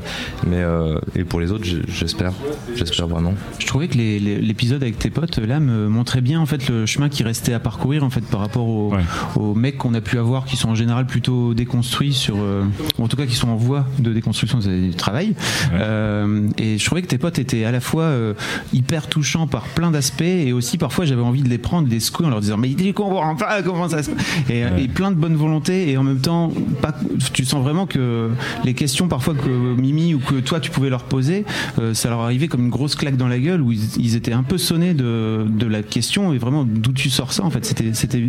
[0.47, 2.33] mais euh, et pour les autres j'espère,
[2.75, 3.33] j'espère vraiment.
[3.59, 7.09] Je trouvais que l'épisode avec tes potes là me montrait bien en fait le chemin
[7.09, 9.03] qui restait à parcourir en fait par rapport aux, Ouais.
[9.35, 12.63] aux mecs qu'on a pu avoir qui sont en général plutôt déconstruits sur, euh,
[12.97, 15.35] ou en tout cas qui sont en voie de déconstruction du travail.
[15.73, 18.33] Euh, et et je trouvais que tes potes étaient à la fois euh,
[18.73, 22.27] hyper touchants par plein d'aspects et aussi parfois j'avais envie de les prendre, des secouer
[22.27, 24.11] en leur disant mais il comprend pas comment ça se
[24.49, 26.51] et, et plein de bonne volonté et en même temps
[26.81, 26.93] pas,
[27.33, 28.29] tu sens vraiment que
[28.63, 31.45] les questions parfois que Mimi ou que toi tu pouvais leur poser,
[31.79, 34.33] euh, ça leur arrivait comme une grosse claque dans la gueule où ils, ils étaient
[34.33, 37.65] un peu sonnés de, de la question et vraiment d'où tu sors ça en fait?
[37.65, 38.23] C'était c'était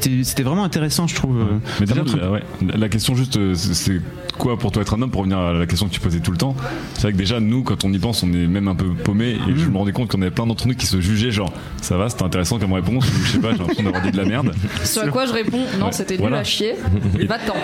[0.00, 1.36] c'était vraiment intéressant je trouve
[1.80, 4.00] Mais Ça déjà, la, ouais, la question juste, euh, c'est
[4.38, 6.30] quoi pour toi être un homme Pour revenir à la question que tu posais tout
[6.30, 6.54] le temps,
[6.94, 9.36] c'est vrai que déjà, nous, quand on y pense, on est même un peu paumé.
[9.48, 11.96] Et je me rendais compte qu'on avait plein d'entre nous qui se jugeaient, genre, ça
[11.96, 14.24] va, c'était intéressant comme réponse, ou je sais pas, j'ai l'impression d'avoir dit de la
[14.24, 14.52] merde.
[14.84, 16.38] Ce à quoi je réponds non, Ouais, c'était nul voilà.
[16.38, 16.74] à chier.
[17.28, 17.54] Va-t'en.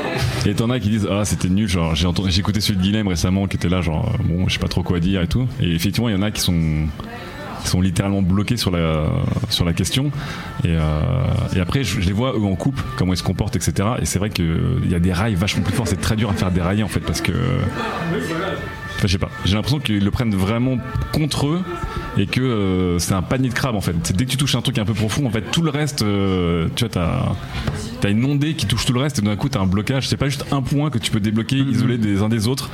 [0.46, 2.82] Et t'en as qui disent, ah, c'était nul, genre, j'ai entendu- j'ai écouté celui de
[2.82, 5.26] Guilhem récemment qui était là, genre, euh, bon, je sais pas trop quoi dire et
[5.28, 5.46] tout.
[5.60, 6.54] Et effectivement, il y en a qui sont
[7.62, 10.10] qui sont littéralement bloqués sur la question.
[10.64, 14.04] Et, euh, après je, les vois eux en couple comment ils se comportent etc et
[14.04, 15.88] c'est vrai qu'il y a des rails vachement plus forts.
[15.88, 17.32] C'est très dur à faire dérailler en fait parce que
[18.96, 19.30] Enfin, je sais pas.
[19.44, 20.78] J'ai l'impression qu'ils le prennent vraiment
[21.12, 21.62] contre eux
[22.18, 23.94] et que euh, c'est un panier de crabes en fait.
[24.02, 26.02] C'est dès que tu touches un truc un peu profond, en fait, tout le reste,
[26.02, 27.32] euh, tu vois, t'as
[28.04, 30.08] as une ondée qui touche tout le reste et d'un coup t'as un blocage.
[30.08, 32.68] C'est pas juste un point que tu peux débloquer, isolé des uns des autres.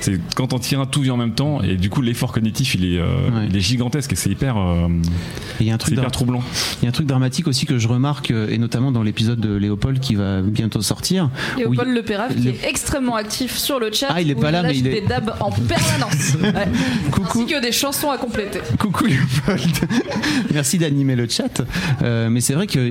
[0.00, 2.74] C'est quand t'en tires un, tout vient en même temps et du coup l'effort cognitif
[2.74, 3.46] il est, euh, Ouais.
[3.48, 4.88] il est gigantesque et c'est hyper, euh,
[5.58, 6.42] Et il y a un c'est truc hyper troublant.
[6.80, 9.54] il y a un truc dramatique aussi que je remarque et notamment dans l'épisode de
[9.56, 13.80] Léopold qui va bientôt sortir où il- Léopold Le Pérave qui est extrêmement actif sur
[13.80, 14.08] le chat.
[14.10, 16.34] Ah, il est où pas là, mais il est- des dabs en permanence.
[16.42, 16.68] Ouais.
[17.10, 17.40] Coucou.
[17.42, 18.60] Ainsi que des chansons à compléter.
[18.84, 19.70] Coucou Léopold.
[20.52, 21.62] Merci d'animer le chat.
[22.02, 22.90] Euh, mais c'est vrai que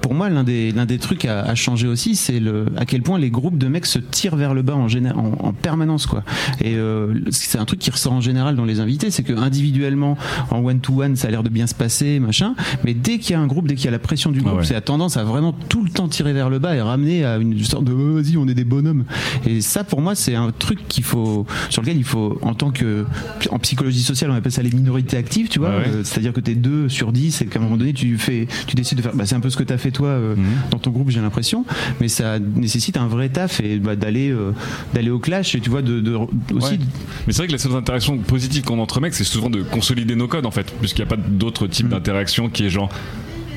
[0.00, 3.02] pour moi, l'un des, l'un des trucs à, à changer aussi, c'est le, à quel
[3.02, 6.06] point les groupes de mecs se tirent vers le bas en, géné- en, en permanence.
[6.06, 6.24] Quoi.
[6.60, 10.18] Et euh, c'est un truc qui ressort en général dans les invités, c'est que individuellement,
[10.50, 12.56] en one-to-one, ça a l'air de bien se passer, machin.
[12.82, 14.58] Mais dès qu'il y a un groupe, dès qu'il y a la pression du groupe,
[14.58, 14.64] ouais.
[14.64, 17.36] c'est a tendance à vraiment tout le temps tirer vers le bas et ramener à
[17.36, 19.04] une sorte de oh, vas-y, on est des bonhommes.
[19.46, 22.72] Et ça, pour moi, c'est un truc qu'il faut, sur lequel il faut, en tant
[22.72, 23.06] que,
[23.50, 25.70] en psychologie sociale, on appelle ça les minorités tu vois.
[25.70, 25.82] Ouais, ouais.
[25.88, 28.76] Euh, C'est-à-dire que t'es 2 sur 10 et qu'à un moment donné, tu fais, tu
[28.76, 30.44] décides de faire, bah, c'est un peu ce que t'as fait toi euh, Mhm.
[30.70, 31.64] dans ton groupe, j'ai l'impression.
[32.00, 34.52] Mais ça nécessite un vrai taf et bah, d'aller, euh,
[34.94, 36.72] d'aller au clash et tu vois, de, de- aussi.
[36.72, 36.78] Ouais.
[37.26, 39.62] Mais c'est vrai que les seules interactions positives qu'on a entre mecs, c'est souvent de
[39.62, 41.90] consolider nos codes en fait, puisqu'il n'y a pas d'autre type Mm.
[41.90, 42.88] d'interaction qui est genre.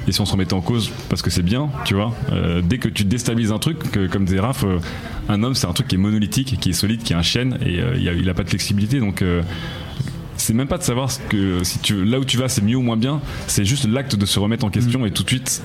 [0.05, 2.77] Et si on se remettait en cause parce que c'est bien, tu vois, euh, dès
[2.77, 4.79] que tu déstabilises un truc, que, comme disait Raph, euh,
[5.29, 7.57] un homme c'est un truc qui est monolithique, qui est solide, qui est un chêne
[7.65, 9.21] et euh, il a- il a pas de flexibilité donc.
[10.43, 12.75] C'est même pas de savoir ce que si tu là où tu vas c'est mieux
[12.75, 13.21] ou moins bien.
[13.47, 15.63] C'est juste l'acte de se remettre en question et tout de suite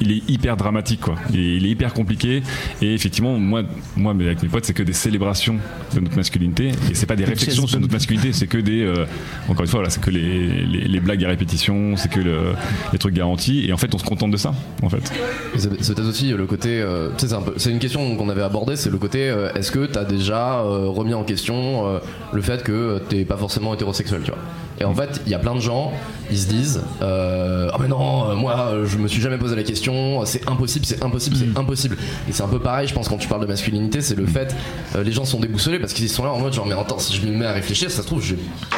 [0.00, 1.14] il est hyper dramatique quoi.
[1.32, 2.42] Il est, il est hyper compliqué.
[2.82, 3.62] Et effectivement moi
[3.96, 5.56] moi mais avec mes potes c'est que des célébrations
[5.94, 6.68] de notre masculinité.
[6.90, 8.32] Et c'est pas des réflexions sur notre masculinité.
[8.32, 9.04] C'est que des euh,
[9.48, 11.96] encore une fois voilà c'est que les, les, les blagues à répétition.
[11.96, 12.52] C'est que le-
[12.92, 13.64] les trucs garantis.
[13.68, 15.12] Et en fait on se contente de ça en fait.
[15.56, 16.80] C'est peut-être aussi le côté.
[16.80, 19.52] euh, tu c'est un peu- c'est une question qu'on avait abordée, c'est le côté euh,
[19.54, 21.98] est-ce que t'as déjà euh, remis en question euh,
[22.32, 24.38] le fait que euh, t'es pas forcément hétérosexuel, tu vois?
[24.80, 25.92] Et en fait, il y a plein de gens,
[26.30, 29.56] ils se disent euh, ah mais non, euh, moi euh, je me suis jamais posé
[29.56, 31.96] la question, c'est impossible, c'est impossible, c'est impossible.
[32.28, 34.54] Et c'est un peu pareil, je pense, quand tu parles de masculinité, c'est le fait,
[34.94, 37.14] euh, les gens sont déboussolés parce qu'ils sont là en mode genre mais attends, si
[37.16, 38.34] je me mets à réfléchir, ça se trouve, je,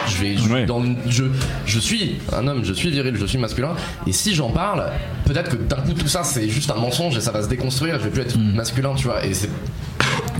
[0.08, 0.64] je vais, je, Ouais.
[0.66, 1.24] dans une- je,
[1.66, 3.74] je suis un homme, je suis viril, je suis masculin,
[4.06, 4.86] et si j'en parle,
[5.26, 7.98] peut-être que d'un coup tout ça c'est juste un mensonge et ça va se déconstruire,
[7.98, 9.50] je vais plus être masculin, tu vois, et c'est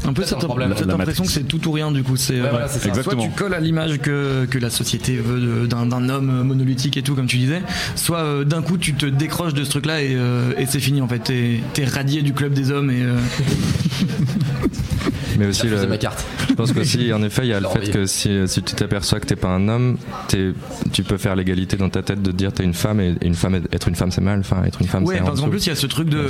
[0.06, 0.74] Un peu C'est cette, un problème.
[0.76, 2.16] cette La impression que c'est tout ou rien du coup.
[2.16, 2.68] C'est, Ouais, euh, voilà.
[3.02, 7.02] Soit tu colles à l'image que, que la société veut d'un, d'un homme monolithique et
[7.02, 7.62] tout, comme tu disais,
[7.96, 11.02] soit euh, d'un coup tu te décroches de ce truc-là et, euh, et c'est fini
[11.02, 11.18] en fait.
[11.20, 13.02] T'es, t'es radié du club des hommes et.
[15.40, 16.24] euh, Mais aussi, le- ma carte.
[16.48, 19.20] je pense qu'aussi, en effet, il y a le fait que si, si tu t'aperçois
[19.20, 19.96] que t'es pas un homme,
[20.28, 20.52] t'es-
[20.92, 23.60] tu peux faire l'égalité dans ta tête de dire t'es une femme et, une femme
[23.72, 25.64] être une femme c'est mal, enfin être une femme Ouais, c'est en parce qu'en plus
[25.66, 26.26] il y a ce truc de Ouais,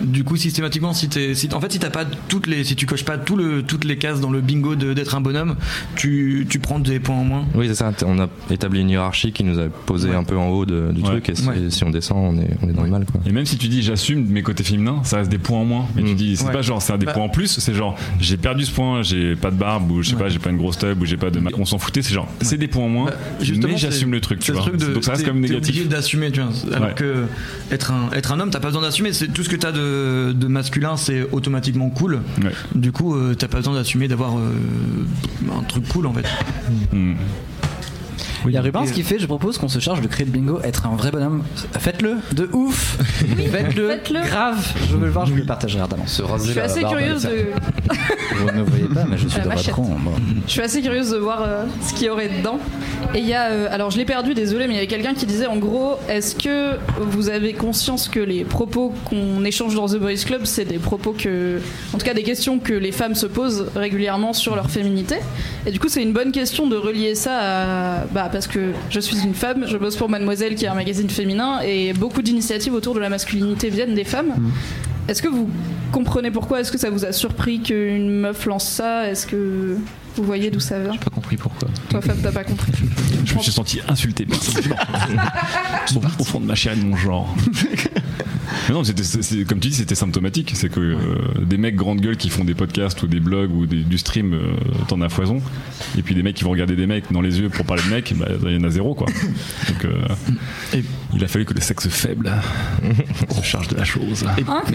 [0.02, 2.86] du coup systématiquement si t'es, si, en fait si t'as pas toutes les, si tu
[2.86, 5.56] coches pas tout le, toutes les cases dans le bingo d'être un bonhomme,
[5.96, 7.44] tu, tu prends des points en moins.
[7.54, 7.92] Oui, c'est ça.
[8.04, 11.02] On a établi une hiérarchie qui nous a posé un peu en haut de- du
[11.02, 11.08] Ouais.
[11.08, 11.56] truc, et si, Ouais.
[11.70, 13.20] si on descend, on est, on est dans le mal, quoi.
[13.26, 15.86] Et même si tu dis j'assume mes côtés féminins, ça reste des points en moins.
[15.96, 16.16] Mais tu Mm.
[16.16, 16.52] dis c'est Ouais.
[16.52, 19.02] pas genre c'est un des Bah- points en plus, c'est genre j'ai perdu ce point,
[19.02, 21.16] j'ai pas de barbe ou je sais pas, j'ai pas une grosse tub ou j'ai
[21.16, 21.40] pas de.
[21.58, 23.06] On s'en foutait, c'est genre c'est des points en moins.
[23.06, 24.62] Bah, mais j'assume le truc, tu c'est vois.
[24.62, 25.68] truc de- Donc ça reste comme négatif.
[25.74, 26.50] obligé d'assumer, tu vois.
[26.74, 26.94] Alors Ouais.
[26.94, 27.24] que
[27.70, 29.12] être un, être un homme, t'as pas besoin d'assumer.
[29.12, 32.20] C'est tout ce que t'as de, de masculin, c'est automatiquement cool.
[32.42, 32.50] Ouais.
[32.74, 34.40] Du coup, euh, t'as pas besoin d'assumer d'avoir euh,
[35.58, 36.24] un truc cool en fait.
[36.92, 37.14] Mm.
[38.48, 40.60] Il y a Rubens qui fait, je propose qu'on se charge de créer le bingo,
[40.62, 41.42] être un vrai bonhomme.
[41.78, 42.98] Faites-le, de ouf
[43.50, 44.20] Faites-le, faites-le.
[44.26, 46.06] grave Je veux le voir, je vous le partagerai ardemment.
[46.06, 47.46] Se Je suis la assez barbe curieuse de.
[48.52, 49.66] Vous ne voyez pas, mais je suis La le machette.
[49.66, 49.84] patron.
[49.98, 50.12] moi.
[50.46, 52.58] Je suis assez curieuse de voir euh, ce qu'il y aurait dedans.
[53.14, 55.14] Et il y a, euh, alors je l'ai perdu, désolé, mais il y avait quelqu'un
[55.14, 59.86] qui disait en gros, est-ce que vous avez conscience que les propos qu'on échange dans
[59.86, 61.60] The Boys Club, c'est des propos que,
[61.94, 65.16] en tout cas des questions que les femmes se posent régulièrement sur leur féminité?
[65.66, 69.00] Et du coup, c'est une bonne question de relier ça à, bah, parce que je
[69.00, 72.74] suis une femme, je bosse pour Mademoiselle, qui est un magazine féminin, et beaucoup d'initiatives
[72.74, 74.32] autour de la masculinité viennent des femmes.
[75.08, 75.48] Est-ce que vous
[75.92, 76.60] comprenez pourquoi?
[76.60, 79.08] Est-ce que ça vous a surpris qu'une meuf lance ça?
[79.08, 79.76] Est-ce que
[80.16, 80.92] vous voyez d'où ça vient?
[80.92, 81.68] J'ai pas compris pourquoi.
[81.90, 82.72] Toi, Fab, t'as pas compris.
[83.24, 84.76] Je me suis senti insulté par ce genre.
[85.94, 87.34] au, au fond de ma chair et de mon genre.
[88.68, 90.52] Mais non, c'était- comme tu dis, c'était symptomatique.
[90.54, 90.96] C'est que euh,
[91.44, 94.32] des mecs grande gueule qui font des podcasts ou des blogs ou des- du stream,
[94.34, 94.54] euh,
[94.88, 95.40] t'en as foison.
[95.98, 97.88] Et puis des mecs qui vont regarder des mecs dans les yeux pour parler de
[97.90, 99.06] mecs, bah, il y en a zéro quoi.
[99.68, 100.80] Donc euh,
[101.14, 102.30] il a fallu que le sexe faible
[103.30, 104.24] se charge de la chose.
[104.48, 104.62] Hein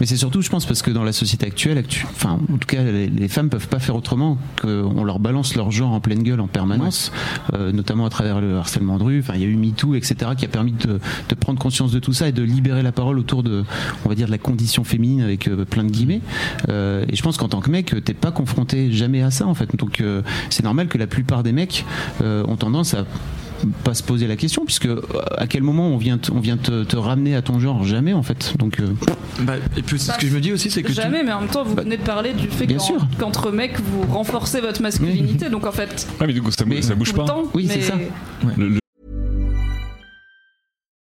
[0.00, 2.66] Mais c'est surtout, je pense, parce que dans la société actuelle, actu- enfin, en tout
[2.68, 6.22] cas, les, les femmes peuvent pas faire autrement qu'on leur balance leur genre en pleine
[6.22, 7.10] gueule en permanence,
[7.54, 9.18] euh, notamment à travers le harcèlement de rue.
[9.20, 11.98] Enfin, il y a eu MeToo, etc., qui a permis de, de prendre conscience de
[11.98, 13.64] tout ça et de libérer la parole autour de,
[14.04, 16.20] on va dire, de la condition féminine avec euh, plein de guillemets.
[16.68, 19.54] Euh, et je pense qu'en tant que mec, t'es pas confronté jamais à ça, en
[19.54, 19.74] fait.
[19.76, 21.84] Donc, euh, c'est normal que la plupart des mecs
[22.22, 23.04] euh, ont tendance à
[23.82, 24.88] pas se poser la question puisque
[25.36, 27.82] à quel moment on vient te, on vient te, te ramener à ton genre?
[27.82, 28.86] Jamais en fait donc euh,
[29.40, 31.48] Bah, et puis ce que je me dis aussi, c'est que Jamais, mais en même
[31.50, 32.68] temps, vous venez de parler du fait
[33.18, 35.48] qu'entre mecs, vous renforcez votre masculinité.
[35.50, 37.24] Donc en fait, Ouais, mais du coup, ça, Mais- ça bouge pas.
[37.24, 37.42] temps.
[37.52, 37.94] Oui, c'est ça.
[38.56, 38.78] Le- le-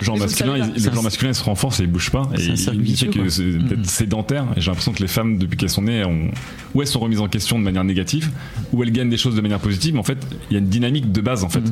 [0.00, 0.74] Le genre masculin, savez il- pas.
[0.74, 2.28] le C'est genre un- masculin il se renforce et il bouge pas.
[2.34, 4.46] Et C'est un cercle il que c'est peut-être sédentaire.
[4.56, 6.30] Et j'ai l'impression que les femmes, depuis qu'elles sont nées, ont,
[6.74, 8.30] ou elles sont remises en question de manière négative,
[8.72, 9.94] ou elles gagnent des choses de manière positive.
[9.94, 10.18] Mais en fait,
[10.50, 11.62] il y a une dynamique de base en fait.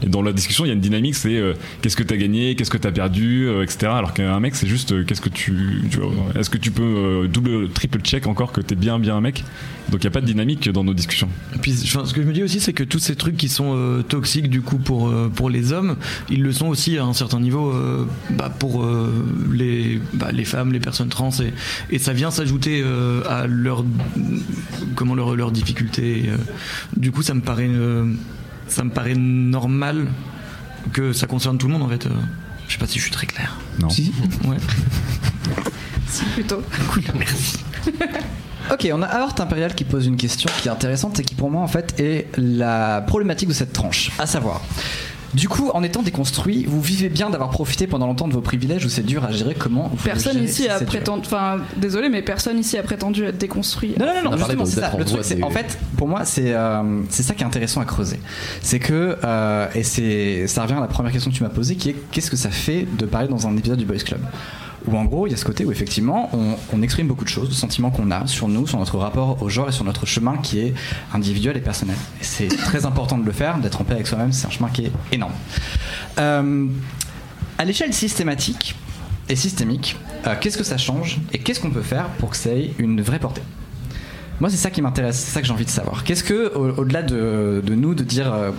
[0.00, 2.16] Et dans la discussion, il y a une dynamique, c'est euh, qu'est-ce que tu as
[2.16, 3.86] gagné, qu'est-ce que tu as perdu, euh, etc.
[3.92, 5.82] Alors qu'un mec, c'est juste euh, qu'est-ce que tu,
[6.38, 9.44] est-ce que tu peux euh, double, triple check encore que t'es bien, bien un mec?
[9.90, 11.28] Donc il n'y a pas de dynamique dans nos discussions.
[11.54, 13.48] Et Puis, enfin, ce que je me dis aussi, c'est que tous ces trucs qui
[13.48, 15.96] sont euh, toxiques du coup pour euh, pour les hommes,
[16.30, 19.12] ils le sont aussi à un certain niveau euh, bah, pour euh,
[19.52, 21.52] les bah, les femmes, les personnes trans, et,
[21.94, 23.84] et ça vient s'ajouter euh, à leur
[24.94, 26.24] comment leur leurs difficultés.
[26.24, 26.36] et, euh,
[26.96, 28.12] du coup, ça me paraît euh,
[28.68, 30.06] ça me paraît normal
[30.92, 32.06] que ça concerne tout le monde en fait.
[32.06, 32.10] euh.
[32.66, 33.56] Je sais pas si je suis très clair.
[33.80, 33.88] Non.
[33.88, 34.12] si,
[34.44, 34.56] Ouais.
[36.08, 36.62] Si, plutôt.
[38.70, 41.50] Ok, on a Aorte Impérial qui pose une question qui est intéressante et qui pour
[41.50, 44.60] moi en fait est la problématique de cette tranche, à savoir.
[45.34, 48.84] Du coup, en étant déconstruit, vous vivez bien d'avoir profité pendant longtemps de vos privilèges
[48.84, 51.22] ou c'est dur à gérer Comment vous Personne ici si a prétendu.
[51.26, 53.94] Enfin, désolé, mais personne ici a prétendu être déconstruit.
[53.98, 54.92] Non, non, non, non justement, de- c'est ça.
[54.98, 57.84] Le truc, c'est en fait, pour moi, c'est euh, c'est ça qui est intéressant à
[57.84, 58.20] creuser.
[58.62, 61.76] C'est que, euh, et c'est ça revient à la première question que tu m'as posée,
[61.76, 64.20] qui est qu'est-ce que ça fait de parler dans un épisode du Boys Club?
[64.86, 67.28] Où en gros il y a ce côté où effectivement on, on exprime beaucoup de
[67.28, 70.06] choses, de sentiments qu'on a sur nous, sur notre rapport au genre et sur notre
[70.06, 70.74] chemin qui est
[71.12, 71.96] individuel et personnel.
[72.20, 74.68] Et c'est très important de le faire, d'être en paix avec soi-même, c'est un chemin
[74.70, 75.32] qui est énorme.
[76.18, 76.66] Euh,
[77.58, 78.74] à l'échelle systématique
[79.28, 82.50] et systémique, euh, qu'est-ce que ça change et qu'est-ce qu'on peut faire pour que ça
[82.50, 83.42] ait une vraie portée?
[84.40, 86.04] Moi, c'est ça qui m'intéresse, c'est ça que j'ai envie de savoir.
[86.04, 88.52] Qu'est-ce que, au- au-delà de, de nous, de dire euh,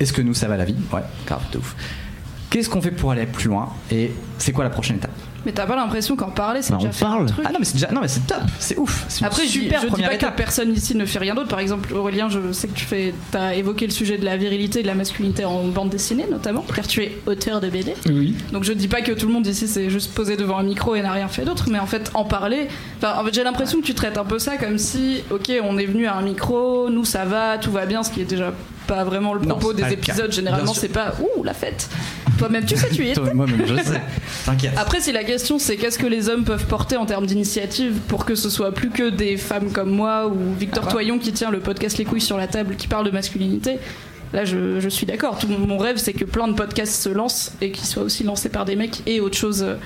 [0.00, 0.74] est-ce que nous ça va la vie?
[0.92, 1.76] Ouais, grave, de ouf.
[2.50, 5.10] Qu'est-ce qu'on fait pour aller plus loin et c'est quoi la prochaine étape?
[5.46, 7.58] Mais t'as pas l'impression qu'en parler, c'est Bah, déjà on faire un truc Ah non,
[7.58, 9.04] mais c'est déjà, non, mais c'est top, c'est ouf.
[9.08, 10.32] C'est Après, je dis, super je dis première pas étape.
[10.32, 11.48] que personne ici ne fait rien d'autre.
[11.48, 14.80] Par exemple, Aurélien, je sais que tu fais, as évoqué le sujet de la virilité
[14.80, 17.94] et de la masculinité en bande dessinée, notamment, car tu es auteur de BD.
[18.06, 18.34] Oui.
[18.52, 20.94] Donc je dis pas que tout le monde ici s'est juste posé devant un micro
[20.94, 22.68] et n'a rien fait d'autre, mais en fait en parler.
[22.98, 25.76] Enfin, en fait, j'ai l'impression que tu traites un peu ça comme si, ok, on
[25.78, 28.52] est venu à un micro, nous ça va, tout va bien, ce qui est déjà
[28.86, 30.30] pas vraiment le propos des épisodes.
[30.32, 31.88] Généralement, c'est pas ouh la fête.
[32.38, 33.14] Toi-même, tu sais, tu y es.
[33.34, 34.00] Moi-même, je sais.
[34.44, 34.72] T'inquiète.
[34.76, 38.24] Après, si la question c'est qu'est-ce que les hommes peuvent porter en termes d'initiative pour
[38.24, 40.92] que ce soit plus que des femmes comme moi ou Victor Ah bah.
[40.92, 43.78] Toyon qui tient le podcast Les couilles sur la table qui parle de masculinité,
[44.32, 45.38] là je, je suis d'accord.
[45.38, 48.48] Tout mon rêve c'est que plein de podcasts se lancent et qu'ils soient aussi lancés
[48.48, 49.76] par des mecs et autre chose, euh,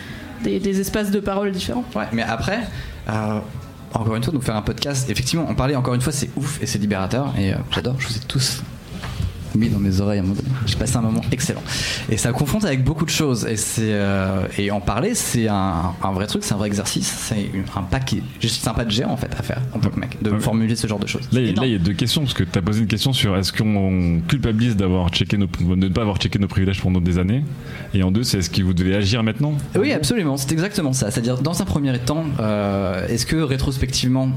[0.43, 1.85] des, des espaces de parole différents.
[1.95, 2.61] Ouais, mais après,
[3.09, 3.41] euh,
[3.95, 5.09] encore une fois, nous faire un podcast.
[5.11, 7.33] Effectivement, en parler encore une fois, c'est ouf et c'est libérateur.
[7.39, 8.63] Et euh, j'adore, je vous ai tous
[9.59, 10.23] mis dans mes oreilles.
[10.67, 11.63] J'ai passé un moment excellent.
[12.09, 13.47] Et ça confronte avec beaucoup de choses.
[13.47, 17.07] Et, c'est, euh, et en parler, c'est un, un vrai truc, c'est un vrai exercice.
[17.29, 19.99] C'est un pas qui juste sympa de géant en fait à faire en tant que
[20.01, 20.41] mec, de Ouais.
[20.41, 21.29] formuler ce genre de choses.
[21.33, 21.65] Là, il y a- Énorme.
[21.65, 23.53] là, il y a deux questions, parce que tu as posé une question sur est-ce
[23.53, 27.45] qu'on culpabilise d'avoir checké nos, de ne pas avoir checké nos privilèges pendant des années?
[27.95, 29.55] Et en deux, c'est est-ce que vous devez agir maintenant?
[29.79, 31.11] Oui, absolument, c'est exactement ça.
[31.11, 34.29] C'est-à-dire, dans un premier temps, euh, est-ce que rétrospectivement,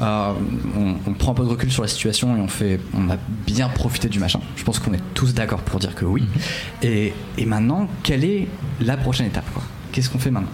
[0.00, 0.32] euh,
[0.76, 3.16] on, on prend un peu de recul sur la situation et on fait, on a
[3.46, 6.24] bien profité du machin Je pense qu'on est tous d'accord pour dire que oui.
[6.82, 8.48] Et, et maintenant, quelle est
[8.80, 9.44] la prochaine étape
[9.92, 10.50] Qu'est-ce qu'on fait maintenant?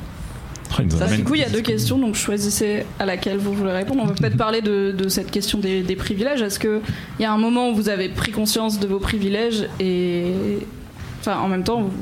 [0.98, 4.02] Ça, du coup, il y a deux questions, donc choisissez à laquelle vous voulez répondre.
[4.02, 6.42] On va peut-être parler de, de cette question des, des privilèges.
[6.42, 6.80] Est-ce qu'il
[7.20, 10.58] y a un moment où vous avez pris conscience de vos privilèges et.
[11.20, 11.92] Enfin, en même temps, vous,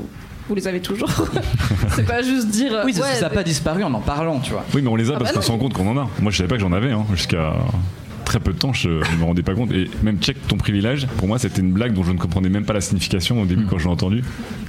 [0.47, 1.09] vous les avez toujours
[1.95, 2.81] C'est pas juste dire.
[2.85, 4.63] Oui, ça- ouais, ça n'a pas disparu en en parlant, tu vois.
[4.73, 6.07] Oui, mais on les a Ah parce bah qu'on se rend compte qu'on en a.
[6.19, 7.53] Moi, je savais pas que j'en avais, hein, jusqu'à
[8.25, 9.71] très peu de temps, je ne me rendais pas compte.
[9.71, 12.65] Et même check ton privilège, pour moi, c'était une blague dont je ne comprenais même
[12.65, 14.23] pas la signification au début quand je l'ai entendu.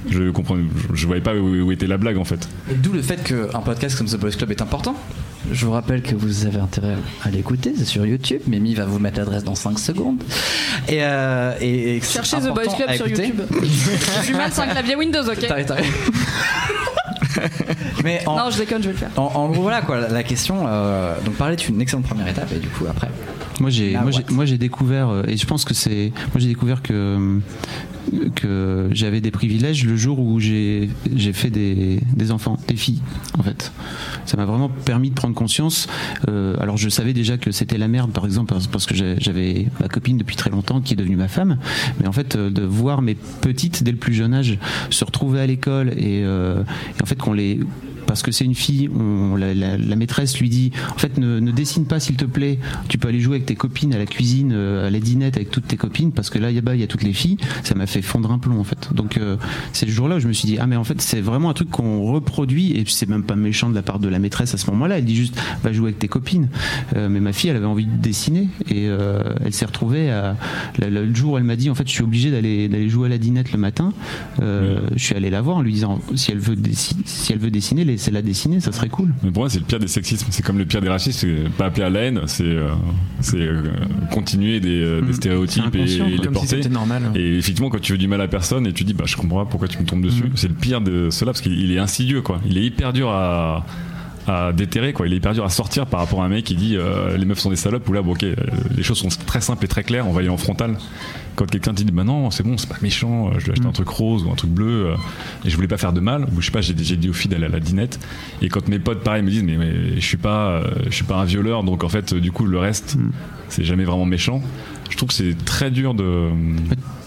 [0.09, 2.47] Je comprenais, je, je voyais pas où, où était la blague en fait.
[2.71, 4.95] Et d'où le fait qu'un podcast comme The Boys Club est important?
[5.51, 8.41] Je vous rappelle que vous avez intérêt à l'écouter, c'est sur YouTube.
[8.47, 10.21] Mimi va vous mettre l'adresse dans 5 secondes.
[10.87, 13.07] Et, euh, et, et c'est Cherchez The Boys Club sur.
[13.07, 13.41] YouTube.
[14.23, 15.85] Je lui mets un clavier Windows, ok T'arrêtes, t'arrêtes.
[18.03, 19.09] Mais en, Non, je déconne, je vais le faire.
[19.17, 20.65] en, en gros, voilà quoi, la, question.
[20.67, 23.09] euh, donc, parler est une excellente première étape, et du coup, après.
[23.59, 26.39] Moi j'ai moi j'ai what moi j'ai découvert euh, et je pense que c'est moi
[26.39, 27.39] j'ai découvert que
[28.35, 33.01] que j'avais des privilèges le jour où j'ai j'ai fait des, des enfants des filles
[33.37, 33.71] en fait.
[34.25, 35.87] Ça m'a vraiment permis de prendre conscience.
[36.27, 39.87] Euh, alors je savais déjà que c'était la merde par exemple parce, que j'avais ma
[39.87, 41.57] copine depuis très longtemps qui est devenue ma femme.
[41.99, 44.57] Mais en fait euh, de voir mes petites dès le plus jeune âge
[44.89, 46.63] se retrouver à l'école et, euh,
[46.97, 47.59] et en fait qu'on les
[48.07, 51.39] parce que c'est une fille, on, la, la- la maîtresse lui dit en fait ne,
[51.39, 54.05] ne dessine pas s'il te plaît, tu peux aller jouer avec tes copines à la
[54.05, 56.73] cuisine, euh, à la dinette avec toutes tes copines parce que là il y a
[56.73, 58.89] il y a toutes les filles, ça m'a fait fondre un plomb en fait.
[58.93, 59.37] Donc euh,
[59.73, 61.53] c'est le jour-là où je me suis dit ah mais en fait c'est vraiment un
[61.53, 64.57] truc qu'on reproduit et c'est même pas méchant de la part de la maîtresse à
[64.57, 66.47] ce moment-là, elle dit juste va jouer avec tes copines.
[66.95, 70.35] Euh, mais ma fille elle avait envie de dessiner et euh, elle s'est retrouvée à
[70.79, 73.07] le, le jour où elle m'a dit en fait je suis obligée d'aller d'aller jouer
[73.07, 73.93] à la dinette le matin,
[74.41, 77.51] je suis allé la voir en lui disant si elle veut dessiner, si elle veut
[77.51, 79.13] dessiner laissez-la dessiner, ça serait cool.
[79.23, 80.27] Mais pour moi, c'est le pire des sexismes.
[80.29, 81.19] C'est comme le pire des racistes.
[81.19, 82.69] C'est pas appeler à la haine, c'est euh,
[83.21, 83.63] c'est, euh,
[84.11, 85.13] continuer des, euh, des Mm.
[85.13, 86.69] stéréotypes C'est et, les si porter.
[86.69, 87.11] normal.
[87.15, 89.43] Et effectivement, quand tu veux du mal à personne et tu dis, bah, je comprends
[89.43, 90.31] pas pourquoi tu me tombes dessus, Mm.
[90.35, 92.39] c'est le pire de cela parce qu'il il est insidieux, quoi.
[92.45, 93.65] Il est hyper dur à,
[94.27, 95.07] à déterrer, quoi.
[95.07, 97.25] Il est hyper dur à sortir par rapport à un mec qui dit, euh, les
[97.25, 98.35] meufs sont des salopes, ou là, bon, ok, euh,
[98.75, 100.77] les choses sont très simples et très claires, on va y aller en frontal.
[101.35, 103.65] Quand quelqu'un te dit, bah non, c'est bon, c'est pas méchant, euh, je vais acheter
[103.65, 103.69] Mm.
[103.69, 104.95] un truc rose ou un truc bleu, euh,
[105.45, 107.13] et je voulais pas faire de mal, ou je sais pas, j'ai j'ai dit aux
[107.13, 107.99] filles d'aller à la dinette,
[108.41, 111.15] et quand mes potes, pareil, me disent, mais, mais je suis pas, je suis pas
[111.15, 113.11] un violeur, donc en fait, du coup, le reste, Mm.
[113.49, 114.41] c'est jamais vraiment méchant.
[114.89, 116.29] Je trouve que c'est très dur de.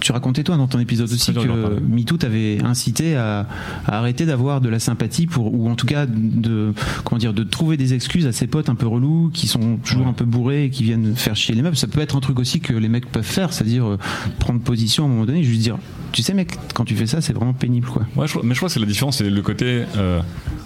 [0.01, 1.81] Tu racontais toi dans ton épisode aussi que.
[1.81, 3.47] MeToo t'avait incité à,
[3.87, 6.73] à arrêter d'avoir de la sympathie pour ou en tout cas de
[7.05, 10.05] comment dire de trouver des excuses à ses potes un peu relous qui sont toujours
[10.05, 10.09] Ouais.
[10.09, 11.75] un peu bourrés et qui viennent faire chier les meufs.
[11.77, 13.99] Ça peut être un truc aussi que les mecs peuvent faire, c'est-à-dire euh,
[14.39, 15.77] prendre position à un moment donné, et juste dire
[16.13, 18.03] tu sais mec quand tu fais ça c'est vraiment pénible quoi.
[18.17, 19.85] Ouais, je, mais je crois que c'est la différence, c'est le côté.
[19.97, 20.21] euh,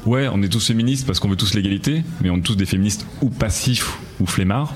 [0.06, 2.66] ouais, on est tous féministes parce qu'on veut tous l'égalité, mais on est tous des
[2.66, 4.74] féministes ou passifs ou flemmards.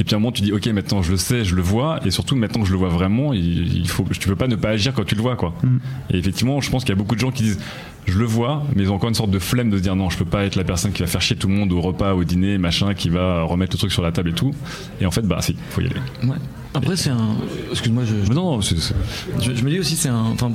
[0.00, 2.00] Et puis à un moment, tu dis, ok, maintenant je le sais, je le vois,
[2.04, 4.56] et surtout maintenant que je le vois vraiment, il, il faut, tu peux pas ne
[4.56, 5.54] pas agir quand tu le vois, quoi.
[5.62, 5.76] Mm.
[6.10, 7.60] Et effectivement, je pense qu'il y a beaucoup de gens qui disent,
[8.06, 10.10] je le vois, mais ils ont encore une sorte de flemme de se dire, non,
[10.10, 12.14] je peux pas être la personne qui va faire chier tout le monde au repas,
[12.14, 14.52] au dîner, machin, qui va remettre le truc sur la table et tout.
[15.00, 15.96] Et en fait, bah si, faut y aller.
[16.22, 16.36] Ouais.
[16.76, 17.36] Après, c'est un.
[17.70, 18.94] Excuse-moi, je, Mais non, non, c'est- c'est-
[19.40, 20.24] je, je me dis aussi, c'est un.
[20.32, 20.50] Enfin,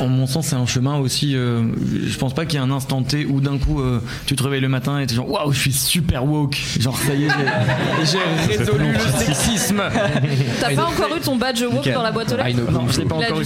[0.00, 1.34] en mon sens, c'est un chemin aussi.
[1.34, 1.62] euh,
[2.06, 4.42] je pense pas qu'il y ait un instant T où d'un coup, euh, tu te
[4.42, 6.58] réveilles le matin et tu es genre, waouh, je suis super woke.
[6.78, 8.06] Genre, ça y est, j'ai-
[8.50, 9.82] j'ai résolu le sexisme.
[10.60, 12.98] T'as pas encore eu ton badge woke dans la boîte aux Ah, lettres non, je
[13.00, 13.44] l'ai pas encore eu.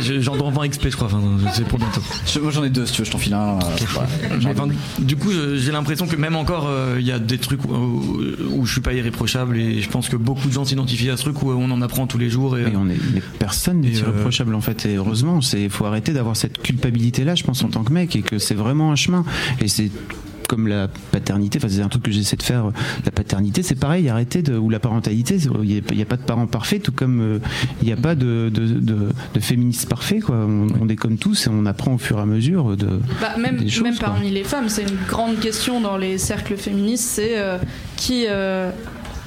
[0.00, 1.08] Je- J'en dois en 20 XP, je crois.
[1.08, 1.20] Enfin,
[1.52, 2.00] c'est pour bientôt.
[2.26, 3.58] Je- moi, j'en ai deux si tu veux, je t'en file un.
[3.58, 3.58] euh,
[3.88, 4.08] voilà.
[4.42, 4.68] Mais enfin,
[4.98, 8.18] du coup, j'ai l'impression que même encore, euh, il y a des trucs où,
[8.52, 11.22] où je suis pas irréprochable et je pense que beaucoup de gens s'identifient à ce
[11.22, 12.58] truc où on en apprend tous les jours.
[12.58, 14.86] Et, Et on est, mais personne n'est euh, irréprochable en fait.
[14.86, 18.16] Et heureusement, c'est faut arrêter d'avoir cette culpabilité là, je pense en tant que mec,
[18.16, 19.24] et que c'est vraiment un chemin.
[19.60, 19.90] Et c'est
[20.46, 22.70] comme la paternité, enfin c'est un truc que j'essaie de faire.
[23.04, 26.46] La paternité, c'est pareil, arrêter de ou la parentalité, il n'y a, pas de parents
[26.46, 27.38] parfaits, tout comme euh,
[27.82, 30.22] il n'y a pas de, de, de, de féministes parfaits.
[30.22, 30.36] Quoi.
[30.36, 33.00] On, on déconne tous et on apprend au fur et à mesure de.
[33.20, 34.08] Bah, même, des choses, même quoi.
[34.08, 37.58] parmi les femmes, c'est une grande question dans les cercles féministes, c'est euh,
[37.96, 38.70] qui, euh,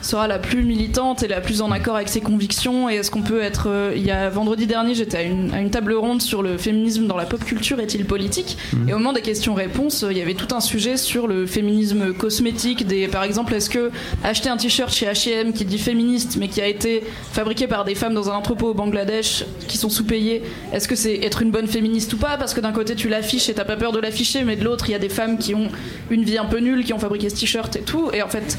[0.02, 2.90] sera la plus militante et la plus en accord avec ses convictions.
[2.90, 5.60] Et est-ce qu'on peut être euh, il y a vendredi dernier j'étais à une, à
[5.60, 9.14] une table ronde sur le féminisme dans la pop culture est-il politique et au moment
[9.14, 13.24] des questions-réponses euh, il y avait tout un sujet sur le féminisme cosmétique des par
[13.24, 13.92] exemple est-ce que
[14.24, 17.96] acheter un t-shirt chez H&M qui dit féministe mais qui a été fabriqué par des
[17.96, 21.68] femmes dans un entrepôt au Bangladesh qui sont sous-payées est-ce que c'est être une bonne
[21.68, 22.38] féministe ou pas?
[22.38, 24.90] Parce que d'un côté tu l'affiches et t'as pas peur de l'afficher mais de l'autre
[24.90, 25.70] il y a des femmes qui ont
[26.10, 28.10] une vie un peu nulle qui ont fabriqué ce t-shirt et tout.
[28.14, 28.58] Et en fait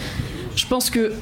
[0.71, 1.13] pense que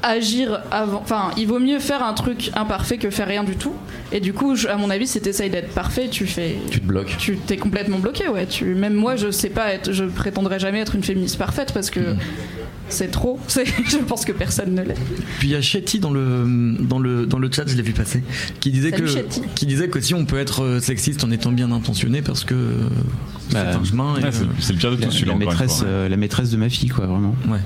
[0.00, 3.72] agir avant enfin il vaut mieux faire un truc imparfait que faire rien du tout
[4.12, 6.86] et du coup je- à mon avis si t'essayes d'être parfait tu fais Tu te
[6.86, 7.16] bloques.
[7.18, 10.78] tu t'es complètement bloqué ouais tu même moi je sais pas être je prétendrai jamais
[10.78, 12.14] être une féministe parfaite parce que
[12.88, 14.94] c'est trop je pense que personne ne l'est
[15.40, 17.92] Puis il y a Shetty dans le, dans le, dans le chat, je l'ai vu
[17.92, 18.22] passer,
[18.60, 21.50] qui disait, Salut que, qui disait que si on peut être euh, sexiste en étant
[21.52, 22.70] bien intentionné parce que euh,
[23.52, 24.14] Bah, c'est un chemin.
[24.14, 26.50] Ouais, c'est- euh, c'est le pire de La, tout celui-là la maîtresse, euh, la maîtresse
[26.50, 27.34] de ma fille, quoi, vraiment.
[27.48, 27.58] ouais.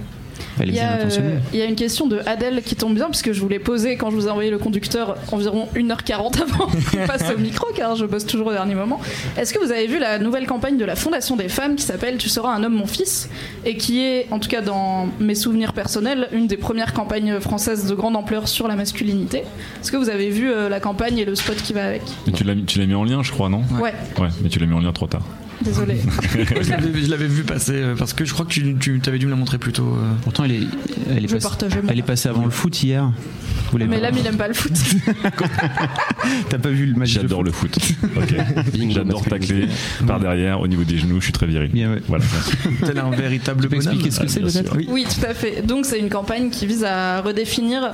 [0.61, 2.77] Elle est Il y, bien a, euh, il y a une question de Adèle qui
[2.77, 5.69] tombe bien puisque je vous l'ai posée quand je vous ai envoyé le conducteur environ
[5.75, 9.01] 1h40 avant qu'on passe au micro car je bosse toujours au dernier moment.
[9.37, 12.17] Est-ce que vous avez vu la nouvelle campagne de la Fondation des femmes qui s'appelle
[12.19, 13.29] Tu seras un homme mon fils
[13.65, 17.87] et qui est en tout cas dans mes souvenirs personnels une des premières campagnes françaises
[17.87, 19.39] de grande ampleur sur la masculinité?
[19.81, 22.03] Est-ce que vous avez vu euh, la campagne et le spot qui va avec?
[22.27, 23.63] Mais tu l'as mis- tu l'as mis en lien, je crois, non?
[23.81, 25.23] Ouais, Ouais, mais tu l'as mis en lien trop tard.
[25.63, 25.97] Désolé.
[27.03, 29.31] je l'avais- vu passer euh, parce que je crois que tu, tu avais dû me
[29.31, 29.97] la montrer plus tôt.
[29.97, 30.13] euh.
[30.23, 30.61] Pourtant, elle est,
[31.11, 31.37] elle est, Je
[31.89, 33.11] elle est passée avant le foot hier.
[33.71, 34.73] Vous Mais l'âme il aime pas le foot.
[36.51, 37.97] T'as pas vu le match de J'adore foot le foot.
[38.17, 38.35] Ok.
[38.73, 39.67] Bingo, J'adore tacler
[40.07, 41.71] par derrière, au niveau des genoux, je suis très viril.
[41.73, 42.03] Bien, ouais.
[42.07, 42.25] Voilà.
[42.85, 43.95] Tel un véritable Tu peux bonhomme.
[43.95, 44.77] expliquer ce que Ah, c'est peut-être.
[44.77, 44.87] Oui.
[44.91, 45.63] Oui, tout à fait.
[45.67, 47.93] Donc c'est une campagne qui vise à redéfinir.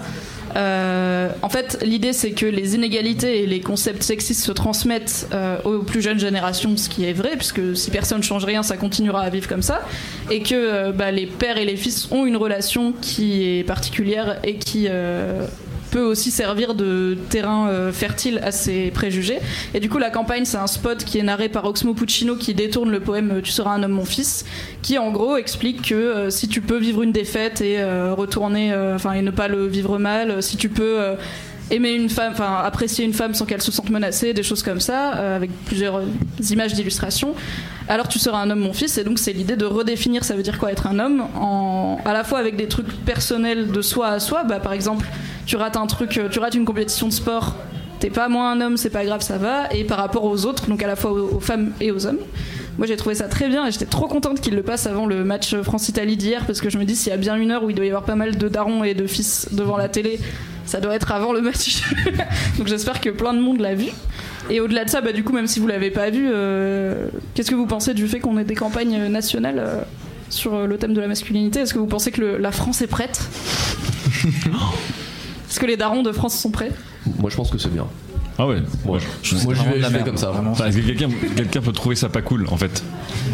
[0.57, 5.59] Euh, en fait, l'idée c'est que les inégalités et les concepts sexistes se transmettent euh,
[5.65, 8.77] aux plus jeunes générations, ce qui est vrai, puisque si personne ne change rien, ça
[8.77, 9.83] continuera à vivre comme ça,
[10.31, 14.39] et que euh, bah, les pères et les fils ont une relation qui est particulière
[14.45, 14.89] et qui
[15.89, 19.39] peut aussi servir de terrain euh, fertile à ces préjugés.
[19.75, 22.55] Et du coup, la campagne, c'est un spot qui est narré par Oxmo Puccino qui
[22.55, 24.45] détourne le poème euh, Tu seras un homme, mon fils,
[24.83, 27.83] qui en gros explique que euh, si tu peux vivre une défaite et
[28.13, 30.99] retourner, enfin, et ne pas le vivre mal, si tu peux.
[31.71, 34.81] aimer une femme, enfin apprécier une femme sans qu'elle se sente menacée, des choses comme
[34.81, 36.03] ça, avec plusieurs
[36.51, 37.35] images d'illustration.
[37.89, 40.43] Alors tu seras un homme, mon fils, et donc c'est l'idée de redéfinir, ça veut
[40.43, 44.09] dire quoi être un homme, en, à la fois avec des trucs personnels de soi
[44.09, 45.07] à soi, bah, par exemple,
[45.49, 47.57] tu rates un truc, euh, tu rates une compétition de sport,
[48.01, 50.67] t'es pas moins un homme, c'est pas grave, ça va, et par rapport aux autres,
[50.67, 52.19] donc à la fois aux, femmes et aux hommes.
[52.77, 55.25] Moi j'ai trouvé ça très bien et j'étais trop contente qu'il le passe avant le
[55.25, 57.71] match France-Italie d'hier parce que je me dis s'il y a bien une heure où
[57.71, 60.21] il doit y avoir pas mal de darons et de fils devant la télé,
[60.67, 61.83] ça doit être avant le match.
[62.59, 63.89] donc j'espère que plein de monde l'a vu.
[64.51, 67.51] Et au-delà de ça, bah, du coup, même si vous l'avez pas vu, euh, qu'est-ce
[67.51, 69.81] que vous pensez du fait qu'on ait des campagnes nationales euh,
[70.31, 71.61] sur euh, le thème de la masculinité?
[71.61, 73.21] Est-ce que vous pensez que la France est prête?
[75.49, 76.73] Est-ce que les darons de France sont prêts?
[77.19, 77.87] Moi, je pense que c'est bien.
[78.41, 78.59] Ah ouais.
[78.85, 80.31] Moi, je, moi, je vais, je comme ça.
[80.31, 80.53] vraiment.
[80.53, 82.85] Enfin, Est-ce que quelqu'un quelqu'un peut trouver ça pas cool en fait?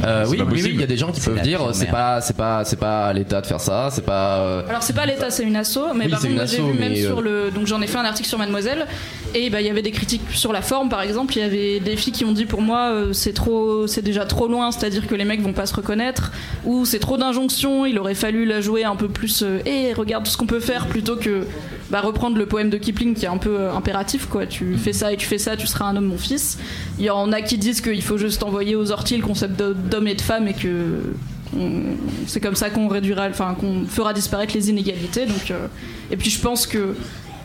[0.03, 2.35] Euh, oui, oui, oui, il y a des gens qui peuvent dire c'est pas, c'est
[2.37, 4.39] pas, c'est pas à l'État de faire ça, c'est pas.
[4.39, 6.93] euh, Alors c'est pas l'État, c'est une asso, mais Oui, par contre j'ai vu même
[6.93, 8.87] euh, sur le, donc j'en ai fait un article sur Mademoiselle,
[9.35, 11.81] et bah, il y avait des critiques sur la forme par exemple, il y avait
[11.81, 15.07] des filles qui ont dit pour moi euh, c'est trop, c'est déjà trop loin, c'est-à-dire
[15.07, 16.33] que les mecs vont pas se reconnaître,
[16.65, 20.31] ou c'est trop d'injonctions, il aurait fallu la jouer un peu plus, et regarde tout
[20.31, 21.47] ce qu'on peut faire plutôt que
[22.01, 25.13] reprendre le poème de Kipling qui est un peu euh, impératif quoi, tu fais ça
[25.13, 26.59] et tu fais ça, tu seras un homme mon fils.
[26.99, 30.07] Il y en a qui disent qu'il faut juste envoyer aux orties le concept d'homme
[30.09, 31.01] et de femme et que
[32.27, 35.27] c'est comme ça qu'on réduira, enfin qu'on fera disparaître les inégalités.
[35.27, 35.67] Donc, euh,
[36.11, 36.95] et puis je pense que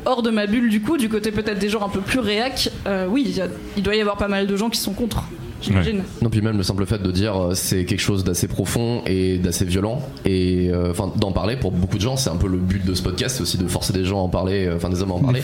[0.05, 2.69] hors de ma bulle du coup, du côté peut-être des gens un peu plus réac,
[2.87, 3.47] euh, oui, il y a-
[3.77, 5.25] il doit y avoir pas mal de gens qui sont contre.
[5.61, 6.03] J'imagine.
[6.21, 9.37] Non, puis même le simple fait de dire euh, c'est quelque chose d'assez profond et
[9.37, 12.57] d'assez violent, et euh, enfin d'en parler pour beaucoup de gens, c'est un peu le
[12.57, 14.89] but de ce podcast, c'est aussi de forcer des gens à en parler, euh, enfin
[14.89, 15.41] des hommes à en parler.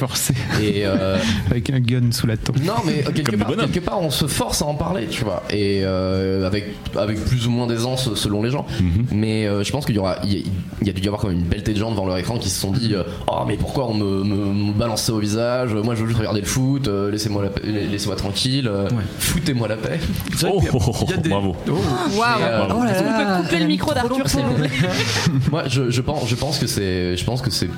[0.62, 1.18] Et euh,
[1.52, 2.58] avec un gun sous la tempe.
[2.64, 3.66] non, mais quelque part, bonhommes.
[3.70, 6.66] quelque part, on se force à en parler, tu vois, et euh, avec
[6.98, 8.66] avec plus ou moins d'aisance selon les gens.
[8.82, 9.06] Mhm.
[9.12, 10.44] Mais euh, je pense qu'il y aura, il y, a-
[10.82, 12.18] il y a dû y avoir quand même une belle tête de gens devant leur
[12.18, 12.94] écran qui se sont dit,
[13.28, 15.74] oh mais pourquoi on me, me, me balance ça au visage?
[15.74, 17.62] Moi je veux juste regarder le foot, euh, laissez-moi la paix-
[17.92, 19.04] laissez-moi tranquille, euh, Ouais.
[19.20, 20.00] foutez-moi la paix.
[20.48, 21.56] Oh, qu'il y a- oh, oh, il y a des- bravo.
[21.68, 21.72] Oh.
[21.72, 22.40] Waouh.
[22.40, 24.70] Et, euh, Oh Est-ce qu'on peut couper le micro d'Arthur s'il vous plaît
[25.52, 27.70] Moi, je, je pense, je pense que c'est, je pense que c'est,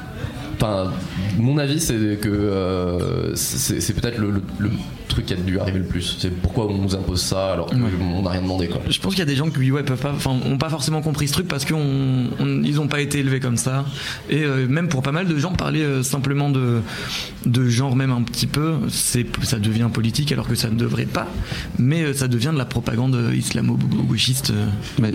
[0.56, 0.92] enfin,
[1.38, 4.72] mon avis, c'est que euh, c'est, peut-être le, le- le
[5.08, 8.22] truc qui a dû arriver le plus C'est pourquoi on nous impose ça alors qu'on
[8.22, 8.82] n'a rien demandé quoi.
[8.90, 11.28] Je pense qu'il y a des gens qui ouais, peuvent pas, ont pas forcément compris
[11.30, 13.86] ce truc parce qu'ils n'ont pas été élevés comme ça.
[14.30, 16.82] Et euh, même pour pas mal de gens, parler euh, simplement de,
[17.46, 21.28] de genre même un petit peu, ça devient politique alors que ça ne devrait pas.
[21.80, 24.52] Mais euh, ça devient de la propagande islamo-gauchiste.
[25.02, 25.14] Mais,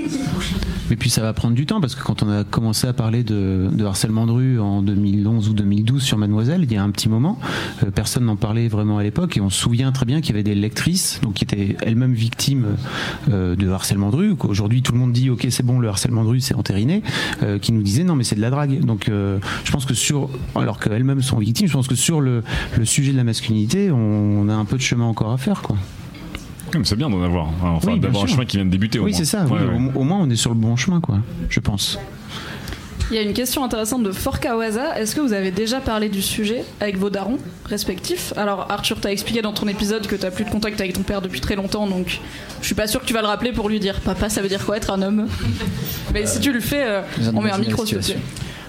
[0.89, 3.23] mais, puis ça va prendre du temps parce que quand on a commencé à parler
[3.25, 6.91] de, de harcèlement de rue en 2011 ou 2012 sur Mademoiselle, il y a un
[6.91, 7.39] petit moment,
[7.95, 10.43] personne n'en parlait vraiment à l'époque et on se souvient très bien qu'il y avait
[10.43, 12.77] des lectrices donc qui étaient elles-mêmes victimes
[13.29, 14.35] de harcèlement de rue.
[14.41, 17.03] Aujourd'hui, tout le monde dit ok, c'est bon, le harcèlement de rue, c'est entériné,
[17.63, 18.85] qui nous disaient non, mais c'est de la drague.
[18.85, 22.43] Donc, je pense que sur, alors qu'elles-mêmes sont victimes, je pense que sur le,
[22.77, 25.77] le sujet de la masculinité, on, a un peu de chemin encore à faire, quoi.
[26.85, 28.99] C'est bien d'en avoir, enfin d'avoir un chemin qui vient de débuter.
[28.99, 29.47] oui, c'est ça.
[29.95, 31.21] Au, moins, on est sur le bon chemin, quoi.
[31.49, 31.99] Je pense.
[33.11, 34.99] Il y a une question intéressante de Forkawaza.
[34.99, 38.33] Est-ce que vous avez déjà parlé du sujet avec vos darons respectifs?
[38.37, 41.21] Alors Arthur, t'as expliqué dans ton épisode que t'as plus de contact avec ton père
[41.21, 42.21] depuis très longtemps, donc
[42.61, 44.01] je suis pas sûr que tu vas le rappeler pour lui dire.
[44.01, 45.29] Papa, ça veut dire quoi être un homme?
[46.15, 47.03] Mais si tu le fais, euh,
[47.35, 48.01] on met un micro sur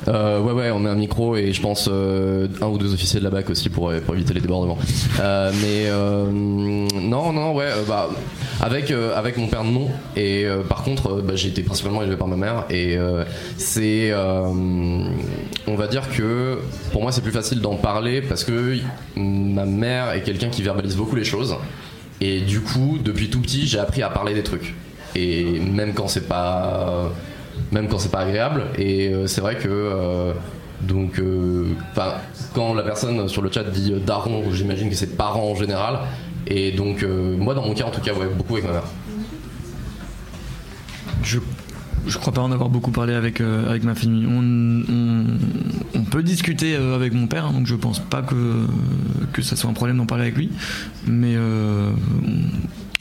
[0.08, 3.20] euh, ouais, ouais, on met un micro et je pense euh, un ou deux officiers
[3.20, 4.78] de la BAC aussi pour, éviter les débordements.
[5.20, 8.10] Euh, mais non, non, ouais, bah,
[8.62, 9.90] avec, avec mon père, non.
[10.16, 12.98] Et par contre, bah, j'ai été principalement élevé par ma mère et
[13.58, 14.14] c'est.
[14.14, 16.60] on va dire que
[16.92, 18.78] pour moi, c'est plus facile d'en parler parce que
[19.16, 21.56] ma mère est quelqu'un qui verbalise beaucoup les choses.
[22.22, 24.74] Et du coup, depuis tout petit, j'ai appris à parler des trucs.
[25.16, 27.12] Et même quand c'est pas
[27.72, 28.64] même quand c'est pas agréable.
[28.78, 30.34] Et euh, c'est vrai que euh,
[30.82, 31.68] donc, euh,
[32.54, 36.00] quand la personne sur le chat dit daron, j'imagine que c'est parent en général.
[36.48, 38.84] Et donc, moi, dans mon cas, en tout cas, ouais, beaucoup avec ma mère.
[41.24, 41.40] Je
[42.06, 44.28] je crois pas en avoir beaucoup parlé avec, avec ma famille.
[44.28, 44.84] On,
[45.98, 48.66] on, peut discuter avec mon père, hein, donc je pense pas que,
[49.32, 50.52] que ça soit un problème d'en parler avec lui.
[51.08, 51.38] Mais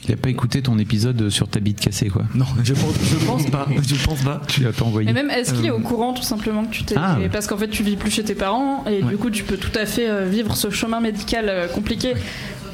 [0.05, 2.23] il n'a pas écouté ton épisode sur ta bite cassée, quoi.
[2.35, 3.67] Non, je pense, je pense pas.
[3.83, 4.41] Je pense pas.
[4.47, 5.09] Tu l'as pas envoyé.
[5.09, 5.81] Et même, est-ce qu'il est au euh.
[5.81, 6.95] courant tout simplement que tu t'es.
[6.97, 9.57] Ah, Parce qu'en fait, tu vis plus chez tes parents et du coup, tu peux
[9.57, 12.13] tout à fait euh, vivre ce chemin médical euh, compliqué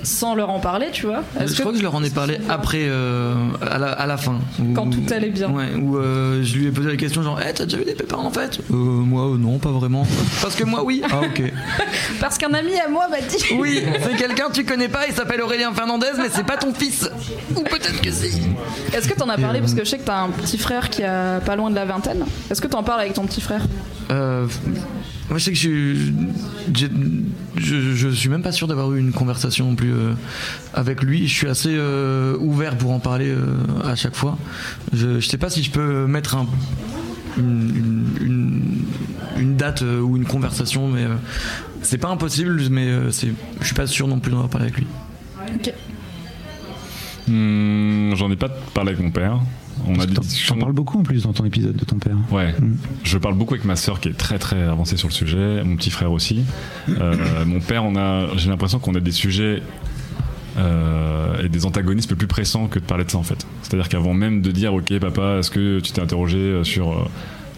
[0.03, 1.23] sans leur en parler, tu vois.
[1.39, 4.39] Je crois que je leur en ai parlé après, euh, à, la, à, la, fin.
[4.75, 5.49] Quand tout allait bien.
[5.49, 7.95] Ouais, où euh, je lui ai posé la question genre, hey, t'as déjà eu des
[7.95, 8.59] pépins en fait?
[8.71, 10.05] Euh, Moi, non, pas vraiment.
[10.41, 11.01] Parce que moi, oui.
[11.11, 11.43] Ah, ok.
[12.19, 13.43] Parce qu'un ami à moi m'a dit.
[13.57, 16.73] Oui, c'est quelqu'un que tu connais pas, il s'appelle Aurélien Fernandez, mais c'est pas ton
[16.73, 17.09] fils.
[17.55, 18.41] Ou peut-être que si.
[18.93, 19.59] Est-ce que t'en as parlé?
[19.59, 21.85] Parce que je sais que t'as un petit frère qui a pas loin de la
[21.85, 22.25] vingtaine.
[22.49, 23.61] Est-ce que t'en parles avec ton petit frère?
[24.11, 24.47] Euh,
[25.29, 26.11] moi, je sais que je,
[27.55, 30.13] je, je, suis même pas sûr d'avoir eu une conversation non plus euh,
[30.73, 31.27] avec lui.
[31.27, 33.45] Je suis assez euh, ouvert pour en parler euh,
[33.83, 34.39] à chaque fois.
[34.91, 36.47] Je, je sais pas si je peux mettre un,
[37.37, 38.85] une, une,
[39.37, 41.05] une, date ou une conversation, mais
[41.83, 42.59] c'est pas impossible.
[42.71, 43.29] Mais c'est,
[43.61, 44.87] je suis pas sûr non plus d'en avoir parlé avec lui.
[45.55, 45.73] Ok.
[47.27, 49.39] Hmm, j'en ai pas parlé avec mon père.
[49.87, 50.57] On a des discussions.
[50.57, 52.17] parles beaucoup en plus dans ton épisode de ton père.
[52.31, 52.51] Ouais.
[52.51, 52.77] Mm.
[53.03, 55.75] Je parle beaucoup avec ma sœur qui est très très avancée sur le sujet, mon
[55.75, 56.43] petit frère aussi.
[56.89, 57.15] Euh,
[57.45, 59.61] mon père, on a, j'ai l'impression qu'on a des sujets
[60.57, 63.45] euh, et des antagonismes plus pressants que de parler de ça en fait.
[63.63, 67.05] C'est-à-dire qu'avant même de dire ok papa, est-ce que tu t'es interrogé sur euh,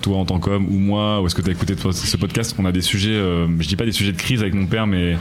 [0.01, 2.65] toi en tant qu'homme ou moi, ou est-ce que tu as écouté ce podcast, on
[2.65, 5.15] a des sujets, je dis pas des sujets de crise avec mon père, mais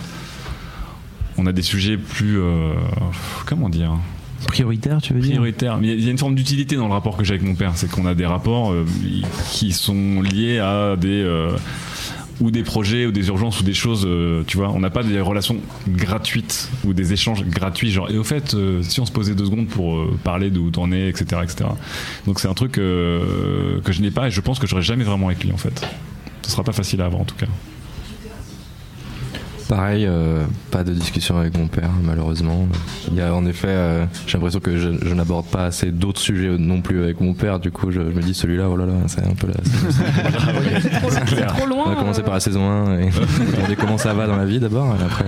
[1.36, 2.40] on a des sujets plus
[3.44, 3.92] comment dire?
[4.46, 5.78] Prioritaire, tu veux dire Prioritaire.
[5.78, 7.72] Mais il y a une forme d'utilité dans le rapport que j'ai avec mon père.
[7.74, 8.84] C'est qu'on a des rapports euh,
[9.50, 11.22] qui sont liés à des.
[11.22, 11.56] Euh,
[12.42, 15.02] ou des projets ou des urgences ou des choses, euh, tu vois, on n'a pas
[15.02, 19.34] des relations gratuites ou des échanges gratuits, genre, et au fait, si on se posait
[19.34, 21.68] deux secondes pour parler d'où t'en es, etc., etc.
[22.26, 25.26] Donc c'est un truc que je n'ai pas et je pense que j'aurai jamais vraiment
[25.26, 25.86] avec lui, en fait.
[26.40, 27.46] Ce sera pas facile à avoir, en tout cas.
[29.70, 30.42] Pareil, euh,
[30.72, 32.66] pas de discussion avec mon père, malheureusement.
[33.06, 36.58] Il y a en effet, euh, j'ai l'impression que je, n'aborde pas assez d'autres sujets
[36.58, 37.60] non plus avec mon père.
[37.60, 39.54] Du coup, je, me dis celui-là, oh là là, c'est un peu là.
[41.28, 41.84] C'est trop, loin.
[41.86, 43.10] On va commencer par la saison 1 et
[43.54, 44.92] regarder comment ça va dans la vie d'abord.
[44.92, 45.24] Après,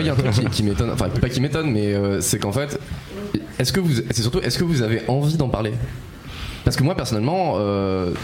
[0.00, 2.50] il y a un truc qui, m'étonne, enfin pas qui m'étonne, mais euh, c'est qu'en
[2.50, 2.80] fait,
[3.60, 5.74] est-ce que vous, c'est surtout, est-ce que vous avez envie d'en parler?
[6.64, 7.54] Parce que moi personnellement,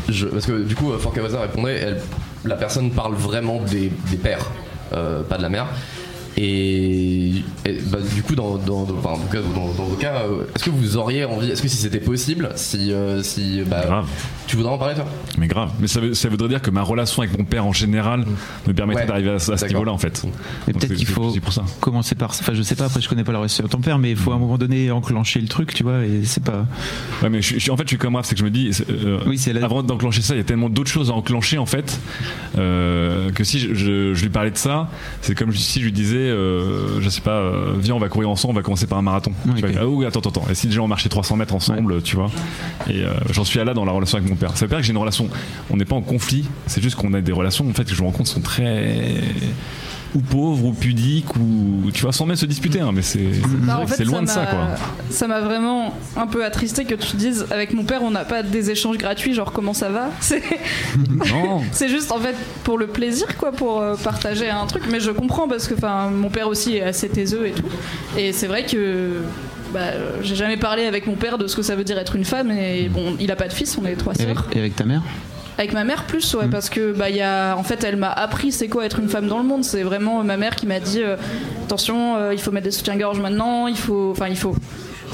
[0.08, 2.00] je, parce que du coup, Fort répondait, elle,
[2.44, 4.50] la personne parle vraiment des, des pères.
[4.94, 5.66] Euh, pas de la mer.
[6.38, 7.42] Et,
[7.90, 11.62] bah, du coup, dans, dans, dans, vos cas, euh, est-ce que vous auriez envie, est-ce
[11.62, 14.04] que si c'était possible, si, euh, si bah,
[14.46, 15.04] Tu voudrais en parler toi?
[15.38, 15.70] Mais grave.
[15.78, 18.24] Mais ça, veut- ça voudrait dire que ma relation avec mon père en général
[18.66, 19.08] me permettrait Ouais.
[19.08, 20.22] d'arriver à, à ce niveau-là en fait.
[20.66, 21.64] Mais peut-être qu'il faut aussi pour ça.
[21.80, 22.30] commencer par.
[22.30, 22.86] Enfin, je sais pas.
[22.86, 24.58] Après, je connais pas la relation de ton père, mais il faut à un moment
[24.58, 26.04] donné enclencher le truc, tu vois.
[26.04, 26.66] Et c'est pas.
[27.22, 28.50] Ouais, mais je, suis- je en fait, je suis comme Raph, c'est que je me
[28.50, 31.14] dis, euh, Oui, c'est la- avant d'enclencher ça, il y a tellement d'autres choses à
[31.14, 32.00] enclencher en fait,
[32.58, 34.88] euh, que si je, je- je lui parlais de ça,
[35.20, 38.30] c'est comme si je lui disais, euh, je sais pas, euh, viens, on va courir
[38.30, 39.32] ensemble, on va commencer par un marathon.
[39.56, 40.50] Tu vois, ah oui, attends, attends, attends.
[40.50, 42.30] Et si déjà on marchait 300 mètres ensemble, tu vois,
[42.88, 44.56] et euh, j'en suis à là dans la relation avec mon père.
[44.56, 45.28] Ça veut dire que j'ai une relation,
[45.70, 48.00] on n'est pas en conflit, c'est juste qu'on a des relations en fait que je
[48.02, 49.20] me rends compte sont très
[50.14, 53.30] ou pauvres ou pudiques ou tu vois sans même se disputer hein, mais c'est
[53.62, 54.66] Bah, en fait, loin de ça quoi.
[55.10, 58.42] Ça m'a vraiment un peu attristé que tu dises avec mon père on n'a pas
[58.42, 60.10] des échanges gratuits genre comment ça va?
[60.20, 60.42] C'est
[61.30, 61.62] non.
[61.72, 62.34] c'est juste en fait
[62.64, 64.84] pour le plaisir quoi pour euh, partager un truc.
[64.90, 67.64] Mais je comprends parce que enfin mon père aussi est assez taiseux et tout.
[68.16, 69.22] Et c'est vrai que
[69.72, 69.80] bah,
[70.22, 72.50] j'ai jamais parlé avec mon père de ce que ça veut dire être une femme.
[72.50, 74.48] Et bon il a pas de fils on est trois sœurs.
[74.52, 75.02] Et avec ta mère?
[75.62, 76.50] Avec ma mère plus Mm.
[76.50, 79.08] parce que bah il y a en fait elle m'a appris c'est quoi être une
[79.08, 81.16] femme dans le monde c'est vraiment ma mère qui m'a dit euh,
[81.64, 84.54] attention euh, il faut mettre des soutiens-gorge maintenant il faut enfin il faut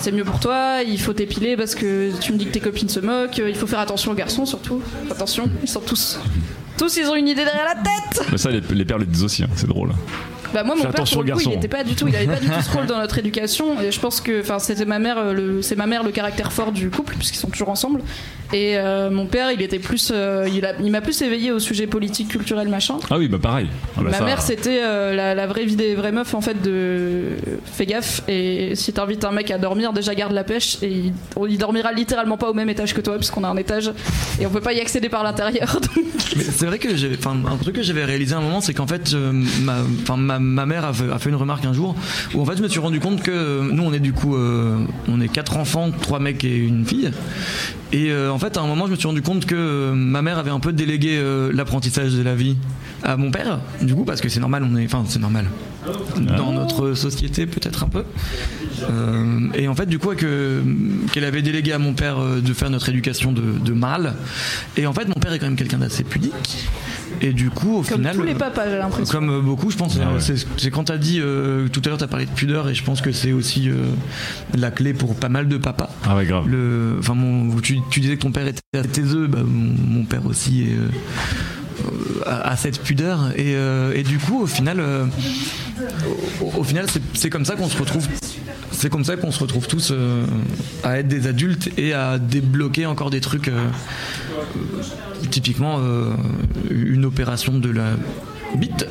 [0.01, 2.89] c'est mieux pour toi, il faut t'épiler parce que tu me dis que tes copines
[2.89, 4.81] se moquent, il faut faire attention aux garçons surtout.
[5.11, 6.21] Attention, ils sont tous.
[6.79, 9.25] Tous ils ont une idée derrière la tête mais ça les, les pères le disent
[9.25, 9.91] aussi hein, c'est drôle
[10.55, 11.59] Bah moi mon père attention pour le coup, il garçons.
[11.59, 13.91] était pas du tout, il avait pas du tout ce rôle dans notre éducation et
[13.91, 16.71] je pense que enfin c'était ma mère euh, le c'est ma mère le caractère fort
[16.71, 18.01] du couple puisqu'ils sont toujours ensemble
[18.53, 21.59] et euh, mon père il était plus euh, il a- il m'a plus éveillé au
[21.59, 22.97] sujet politique culturel machin.
[23.11, 25.77] ah oui bah pareil Ah bah Ma ça- mère, c'était euh, la, la vraie vie
[25.77, 29.93] des vraies meufs en fait de fais gaffe et si t'invites un mec à dormir,
[29.93, 31.13] déjà garde la pêche et il,
[31.49, 33.93] il dormira littéralement pas au même étage que toi puisqu'on a un étage
[34.41, 35.79] et on peut pas y accéder par l'intérieur.
[36.27, 39.15] c'est vrai que j'ai, un truc que j'avais réalisé à un moment, c'est qu'en fait,
[39.15, 39.79] ma,
[40.17, 41.95] ma, ma mère a fait, a fait une remarque un jour
[42.35, 44.79] où en fait, je me suis rendu compte que nous, on est du coup, euh,
[45.09, 47.11] on est quatre enfants, trois mecs et une fille.
[47.93, 50.23] Et euh, en fait, à un moment, je me suis rendu compte que euh, ma
[50.23, 52.57] mère avait un peu délégué euh, l'apprentissage de la vie
[53.03, 55.47] à mon père, du coup, parce que c'est normal, on est, enfin, c'est normal
[56.37, 58.05] dans notre société, peut-être un peu.
[58.91, 60.63] Euh, et en fait, du coup, que,
[61.13, 64.15] qu'elle avait délégué à mon père euh, de faire notre éducation de, de mâle.
[64.77, 66.69] Et en fait, mon père est quand même quelqu'un d'assez pudique.
[67.21, 68.17] Et du coup, au Comme final.
[68.17, 69.13] tous les papas, j'ai l'impression.
[69.19, 69.99] Comme euh, beaucoup, je pense.
[70.01, 70.37] Ah euh, ouais.
[70.57, 73.01] c'est, quand t'as dit euh, tout à l'heure, t'as parlé de pudeur, et je pense
[73.01, 73.75] que c'est aussi euh,
[74.57, 75.91] la clé pour pas mal de papas.
[76.05, 79.27] ah ouais grave Le, enfin, mon, tu, tu disais que ton père était assez taiseux,
[79.27, 80.77] bah, mon, mon père aussi est,
[82.27, 83.31] a cette pudeur.
[83.37, 85.05] Et, euh, et du coup, au final, euh,
[86.41, 88.07] au, au final, c'est, comme ça qu'on se retrouve.
[88.71, 90.25] C'est comme ça qu'on se retrouve tous euh,
[90.85, 93.51] à être des adultes et à débloquer encore des trucs.
[95.31, 96.11] typiquement, euh,
[96.71, 97.91] une opération de la
[98.57, 98.87] bite.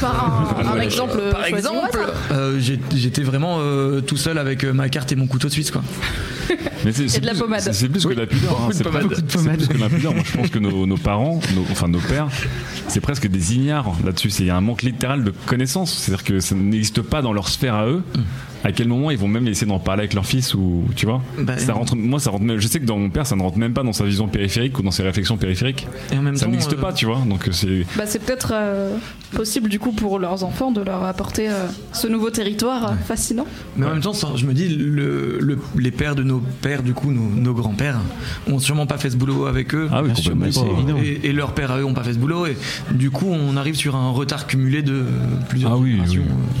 [0.00, 0.84] Par un, un Ouais.
[0.84, 1.18] exemple.
[1.32, 1.98] Par exemple,
[2.30, 2.60] euh,
[2.94, 5.82] j'étais vraiment euh, tout seul avec ma carte et mon couteau suisse, quoi.
[6.84, 7.60] Mais c'est, c'est de la pommade.
[7.60, 8.50] C'est, c'est plus que de la pudeur.
[8.52, 9.14] hein, beaucoup de c'est pas- pommade.
[9.16, 9.26] c'est
[9.56, 10.14] plus que de la pudeur.
[10.14, 12.28] Moi, je pense que nos, nos parents, nos- enfin nos pères,
[12.88, 14.30] c'est presque des ignares là-dessus.
[14.30, 15.92] C'est il y a un manque littéral de connaissances.
[15.94, 18.02] C'est-à-dire que ça n'existe pas dans leur sphère à eux.
[18.64, 21.20] À quel moment ils vont même essayer d'en parler avec leur fils ou tu vois?
[21.36, 21.96] Bah, Ça rentre.
[21.96, 22.44] Moi, ça rentre.
[22.44, 24.28] même- Je sais que dans mon père, ça ne rentre même pas dans sa vision
[24.28, 25.88] périphérique ou dans ses réflexions périphériques.
[26.12, 27.20] Et en même Ça temps, n'existe euh, pas, tu vois.
[27.28, 27.84] Donc euh, c'est.
[27.96, 28.96] Bah, c'est peut-être euh,
[29.34, 33.46] possible du coup pour leurs enfants de leur apporter euh, ce nouveau territoire euh, fascinant.
[33.76, 36.71] Mais en même temps, ça, je me dis, le, le- les pères de nos pères,
[36.80, 37.98] du coup, nos, nos grands-pères,
[38.46, 39.88] ont sûrement pas fait ce boulot avec eux.
[39.92, 40.64] Ah oui, Bien sûr, complètement.
[40.64, 40.98] mais c'est évident.
[41.24, 42.46] Et, et leurs pères à eux ont pas fait ce boulot.
[42.46, 42.56] Et
[42.92, 45.04] du coup, on arrive sur un retard cumulé de
[45.50, 46.22] plusieurs Ah oui, générations.
[46.26, 46.60] oui.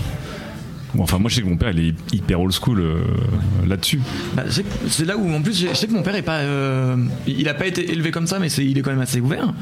[0.94, 2.98] Bon, enfin, moi, je sais que mon père, il est hyper old school euh,
[3.66, 4.00] là-dessus.
[4.34, 4.42] Bah,
[4.88, 7.54] c'est- là où, en plus, je sais que mon père est pas, euh, il a
[7.54, 9.52] pas été élevé comme ça, mais c'est- il est quand même assez ouvert.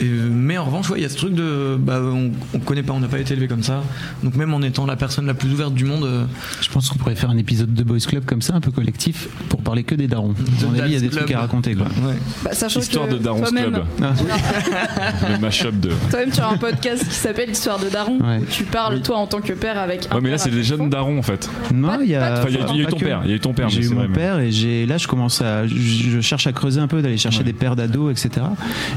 [0.00, 2.82] Et, mais en revanche, ouais, il y a ce truc de, bah, on, on connaît
[2.84, 3.82] pas, on n'a pas été élevé comme ça.
[4.22, 6.24] Donc même en étant la personne la plus ouverte du monde, euh,
[6.60, 9.28] Je pense qu'on pourrait faire un épisode de Boys Club comme ça, un peu collectif,
[9.48, 10.34] pour parler que des darons.
[10.62, 11.86] À mon avis, il y a des trucs à raconter, quoi.
[11.86, 12.14] ouais.
[12.44, 13.82] Bah, sachant Histoire que de Daron's Club.
[14.02, 14.12] Ah.
[15.30, 15.90] Le mashup de.
[16.10, 18.38] toi-même, tu as un podcast qui s'appelle Histoire de Daron Ouais.
[18.38, 20.06] où tu parles toi en tant que père avec.
[20.10, 21.50] un Ouais, mais là, c'est jeunes darons en fait.
[21.74, 22.32] Non, Pas- il y a.
[22.40, 23.20] Enfin, il y a, il y a eu ton père.
[23.24, 23.68] Il y a eu ton père.
[23.68, 26.52] J'ai eu mon vrai, père et j'ai là je commence à je, je cherche à
[26.52, 27.44] creuser un peu d'aller chercher Ouais.
[27.44, 28.46] des pères d'ados etc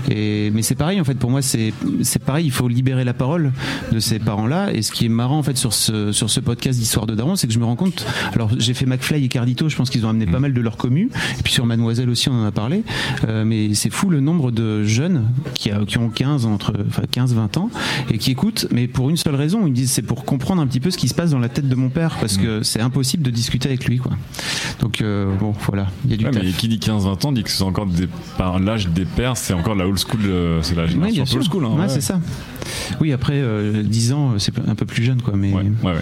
[0.10, 3.14] et mais c'est pareil en fait pour moi c'est c'est pareil il faut libérer la
[3.14, 3.52] parole
[3.92, 6.40] de ces parents là et ce qui est marrant en fait sur ce sur ce
[6.40, 9.28] podcast d'histoire de Daron c'est que je me rends compte alors j'ai fait McFly et
[9.28, 10.32] Cardito je pense qu'ils ont amené Mm.
[10.32, 11.10] pas mal de leur commu
[11.40, 12.84] et puis sur Mademoiselle aussi on en a parlé
[13.28, 17.04] Euh, mais c'est fou le nombre de jeunes qui, a- qui ont 15 entre enfin
[17.10, 17.70] 15 20 ans
[18.12, 20.68] et qui écoutent mais pour une seule raison ils me disent c'est pour comprendre un
[20.68, 22.42] petit peu ce qui se passe dans la tête de mon père parce Mm.
[22.42, 24.12] que c'est impossible de discuter avec lui quoi
[24.80, 26.44] donc euh, bon voilà il y a du Ouais, taf.
[26.44, 28.08] mais qui dit 15-20 ans dit que c'est encore des,
[28.38, 31.38] par l'âge des pères, c'est encore la old school, euh, c'est la génération sûr.
[31.38, 31.66] old school.
[31.66, 32.20] Hein, ouais, c'est ça.
[33.00, 35.34] Oui, après euh, 10 ans, euh, c'est un peu plus jeune, quoi.
[35.36, 35.98] Mais Ouais, ouais, ouais.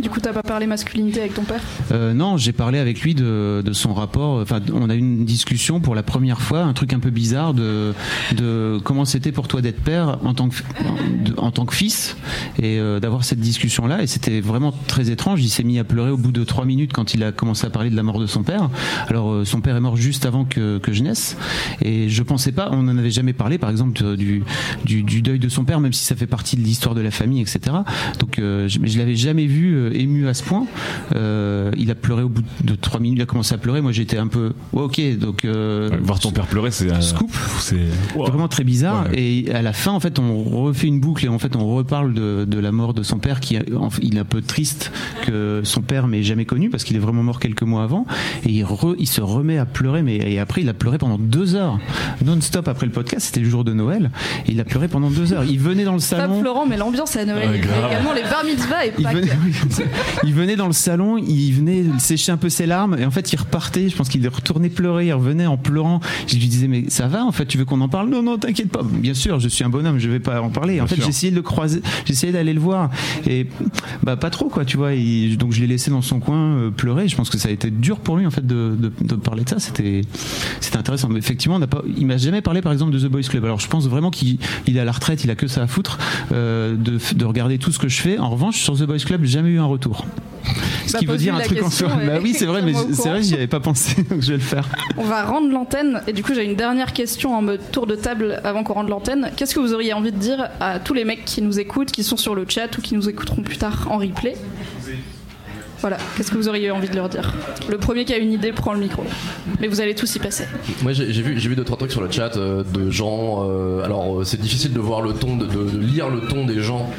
[0.00, 3.14] Du coup, t'as pas parlé masculinité avec ton père euh, Non, j'ai parlé avec lui
[3.14, 4.40] de, de son rapport.
[4.40, 7.54] Enfin, on a eu une discussion pour la première fois, un truc un peu bizarre
[7.54, 7.94] de,
[8.36, 10.56] de comment c'était pour toi d'être père en tant que,
[11.38, 12.16] en tant que fils
[12.58, 14.02] et euh, d'avoir cette discussion-là.
[14.02, 15.42] Et c'était vraiment très étrange.
[15.42, 17.70] Il s'est mis à pleurer au bout de trois minutes quand il a commencé à
[17.70, 18.68] parler de la mort de son père.
[19.08, 21.38] Alors, euh, son père est mort juste avant que, que je naisse.
[21.80, 24.42] Et je pensais pas, on n'en avait jamais parlé, par exemple, du,
[24.84, 27.40] du, deuil de son père, même si ça fait partie de l'histoire de la famille,
[27.40, 27.60] etc.
[28.18, 30.66] Donc, je, je l'avais jamais vu ému à ce point.
[31.14, 33.80] Euh, il a pleuré au bout de trois minutes, il a commencé à pleurer.
[33.80, 35.44] Moi, j'étais un peu, ok, donc.
[35.44, 37.30] Euh, voir ton père pleurer, c'est un scoop.
[37.60, 37.76] C'est
[38.16, 39.06] vraiment très bizarre.
[39.10, 39.20] Ouais.
[39.20, 42.14] Et à la fin, en fait, on refait une boucle et en fait, on reparle
[42.14, 43.56] de, de la mort de son père, qui
[44.02, 44.92] il est un peu triste
[45.24, 48.06] que son père m'ait jamais connu parce qu'il est vraiment mort quelques mois avant.
[48.44, 51.18] Et il, re, il se remet à pleurer, mais et après, il a pleuré pendant
[51.18, 51.78] deux heures,
[52.24, 53.26] non-stop après le podcast.
[53.26, 54.10] C'était le jour de Noël.
[54.46, 55.44] Et il a pleuré pendant deux heures.
[55.44, 56.34] Il venait dans le salon.
[56.34, 57.48] Pas Florent, mais l'ambiance à Noël.
[57.48, 59.30] Ouais, il également les bar mitzvahs et il venait,
[60.24, 63.32] il venait dans le salon, il venait sécher un peu ses larmes et en fait
[63.32, 63.88] il repartait.
[63.88, 66.00] Je pense qu'il est retourné pleurer, il revenait en pleurant.
[66.26, 68.08] Je lui disais mais ça va en fait, tu veux qu'on en parle?
[68.10, 68.82] Non non t'inquiète pas.
[68.82, 70.74] Bien sûr, je suis un bonhomme, je vais pas en parler.
[70.80, 71.04] En Bien fait sûr.
[71.04, 72.90] j'ai essayé de le croiser, essayé d'aller le voir
[73.28, 73.46] et
[74.02, 74.94] bah pas trop quoi, tu vois.
[74.94, 77.08] Et donc je l'ai laissé dans son coin euh, pleurer.
[77.08, 79.44] Je pense que ça a été dur pour lui en fait de, de, de parler
[79.44, 79.58] de ça.
[79.58, 80.02] C'était
[80.60, 81.08] c'était intéressant.
[81.08, 83.44] Mais effectivement, on n'a pas, il m'a jamais parlé par exemple de The Boys Club.
[83.44, 85.66] Alors je pense vraiment qu'il il est à la retraite, il a que ça à
[85.66, 85.98] foutre
[86.32, 88.18] euh, de, de regarder tout ce que je fais.
[88.18, 90.04] En revanche, sur The Boys Club, j'ai jamais eu un retour.
[90.86, 91.88] Ce Bah, qui veut dire un truc en soi.
[92.06, 94.42] Bah oui, c'est vrai, mais c'est vrai, j'y avais pas pensé, donc je vais le
[94.42, 94.68] faire.
[94.96, 97.96] On va rendre l'antenne et du coup j'ai une dernière question en mode tour de
[97.96, 99.30] table avant qu'on rende l'antenne.
[99.36, 102.04] Qu'est-ce que vous auriez envie de dire à tous les mecs qui nous écoutent, qui
[102.04, 104.36] sont sur le chat ou qui nous écouteront plus tard en replay?
[105.80, 107.34] Voilà, qu'est-ce que vous auriez envie de leur dire?
[107.68, 109.04] Le premier qui a une idée prend le micro.
[109.60, 110.44] Mais vous allez tous y passer.
[110.82, 113.44] Moi j'ai vu, j'ai vu deux trois trucs sur le chat euh, de gens.
[113.48, 115.46] euh, alors euh, c'est difficile de voir le ton, de,
[115.78, 116.90] lire le ton des gens.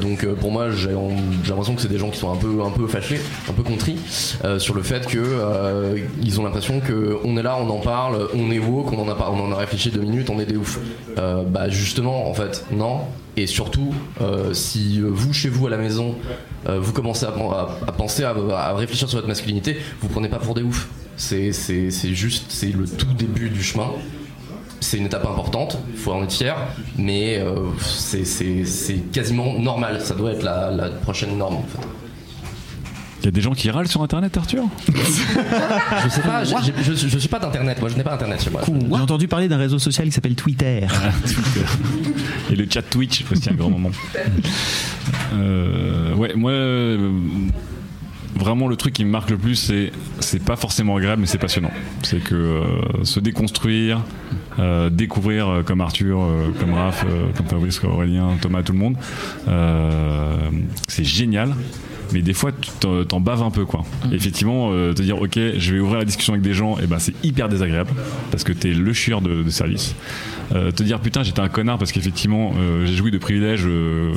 [0.00, 0.90] Donc pour moi j'ai
[1.48, 3.96] l'impression que c'est des gens qui sont un peu un peu fâchés, un peu contris
[4.58, 8.28] sur le fait que euh, ils ont l'impression que on est là, on en parle,
[8.34, 10.56] on est woke, on en a on en a réfléchi deux minutes, on est des
[10.56, 10.78] ouf.
[11.18, 13.00] Euh, bah justement en fait non.
[13.40, 16.14] Et surtout, euh, si euh, vous, chez vous, à la maison,
[16.68, 17.32] euh, vous commencez à,
[17.96, 20.90] penser, à, réfléchir sur votre masculinité, vous prenez pas pour des oufs.
[21.16, 21.50] C'est
[22.12, 23.92] juste, c'est le tout début du chemin.
[24.80, 26.54] C'est une étape importante, il faut en être fier,
[26.98, 27.42] mais
[27.78, 30.02] c'est quasiment normal.
[30.02, 31.86] Ça doit être la, la prochaine norme en fait.
[33.20, 36.96] Il y a des gens qui râlent sur internet, Arthur Je sais pas, j'ai- j'ai-
[36.96, 38.62] je, je suis pas d'internet, moi je n'ai pas internet chez moi.
[38.66, 40.86] J'ai entendu parler d'un réseau social qui s'appelle Twitter.
[42.50, 43.90] Et le chat Twitch aussi un grand moment.
[45.34, 47.10] Euh, ouais, moi, euh,
[48.36, 51.38] vraiment le truc qui me marque le plus, c'est c'est pas forcément agréable, mais c'est
[51.38, 51.70] passionnant.
[52.02, 52.64] C'est que euh,
[53.04, 54.02] se déconstruire,
[54.58, 58.72] euh, découvrir euh, comme Arthur, euh, comme Raph, euh, comme Fabrice, comme Aurélien, Thomas, tout
[58.72, 58.96] le monde,
[59.48, 60.36] euh,
[60.88, 61.54] c'est génial.
[62.12, 62.70] Mais des fois, tu
[63.06, 63.84] t'en- baves un peu, quoi.
[64.10, 66.86] Et effectivement, euh, te dire, ok, je vais ouvrir la discussion avec des gens, et
[66.86, 67.90] ben c'est hyper désagréable
[68.30, 69.94] parce que t'es le chieur de, de service.
[70.54, 73.64] Euh, te dire, putain, j'étais un connard parce qu'effectivement, euh, j'ai joui de privilèges.
[73.66, 74.12] euh,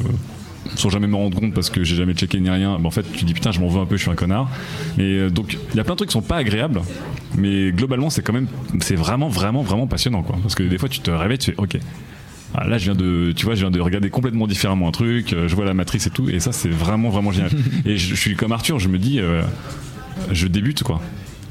[0.75, 2.79] sans jamais me rendre compte parce que j'ai jamais checké ni rien.
[2.79, 4.49] Bah, en fait, tu dis putain, je m'en veux un peu, je suis un connard.
[4.97, 6.81] Et euh, donc, il y a plein de trucs qui sont pas agréables,
[7.37, 8.47] mais globalement, c'est quand même,
[8.79, 10.37] c'est vraiment, vraiment, vraiment passionnant, quoi.
[10.41, 11.77] Parce que des fois, tu te réveilles, tu fais ok.
[12.55, 15.33] Ah, là, je viens de, tu vois, je viens de regarder complètement différemment un truc.
[15.33, 17.51] euh, Je vois la matrice et tout, et ça, c'est vraiment, vraiment génial.
[17.85, 19.41] et je, je suis comme Arthur, je me dis, euh,
[20.31, 21.01] je débute, quoi.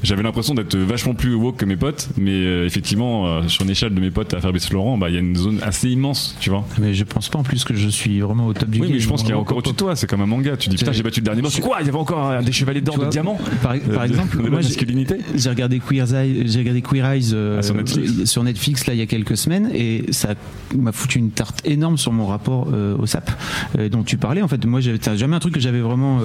[0.03, 3.69] J'avais l'impression d'être vachement plus woke que mes potes, mais euh, effectivement, euh, sur une
[3.69, 6.35] échelle de mes potes à Fabrice Laurent, bah, il y a une zone assez immense,
[6.41, 6.65] tu vois.
[6.79, 8.95] Mais je pense pas en plus que je suis vraiment au top du Oui, game.
[8.95, 10.57] mais je pense qu'il y a encore au-dessus de toi, c'est comme un manga.
[10.57, 11.57] Tu dis putain, j'ai battu le dernier boss.
[11.61, 14.37] Quoi Il y avait encore des chevaliers d'or de vois, diamant Par, par Euh, exemple,
[14.43, 15.15] de moi j'ai- masculinité.
[15.35, 18.25] j'ai regardé Queer Eyes, j'ai regardé Queer Eyes Ah, sur Netflix.
[18.25, 20.35] sur Netflix, là il y a quelques semaines et ça
[20.75, 23.31] m'a foutu une tarte énorme sur mon rapport euh, au SAP
[23.91, 24.41] dont tu parlais.
[24.41, 26.19] En fait, moi j'avais jamais un truc que j'avais vraiment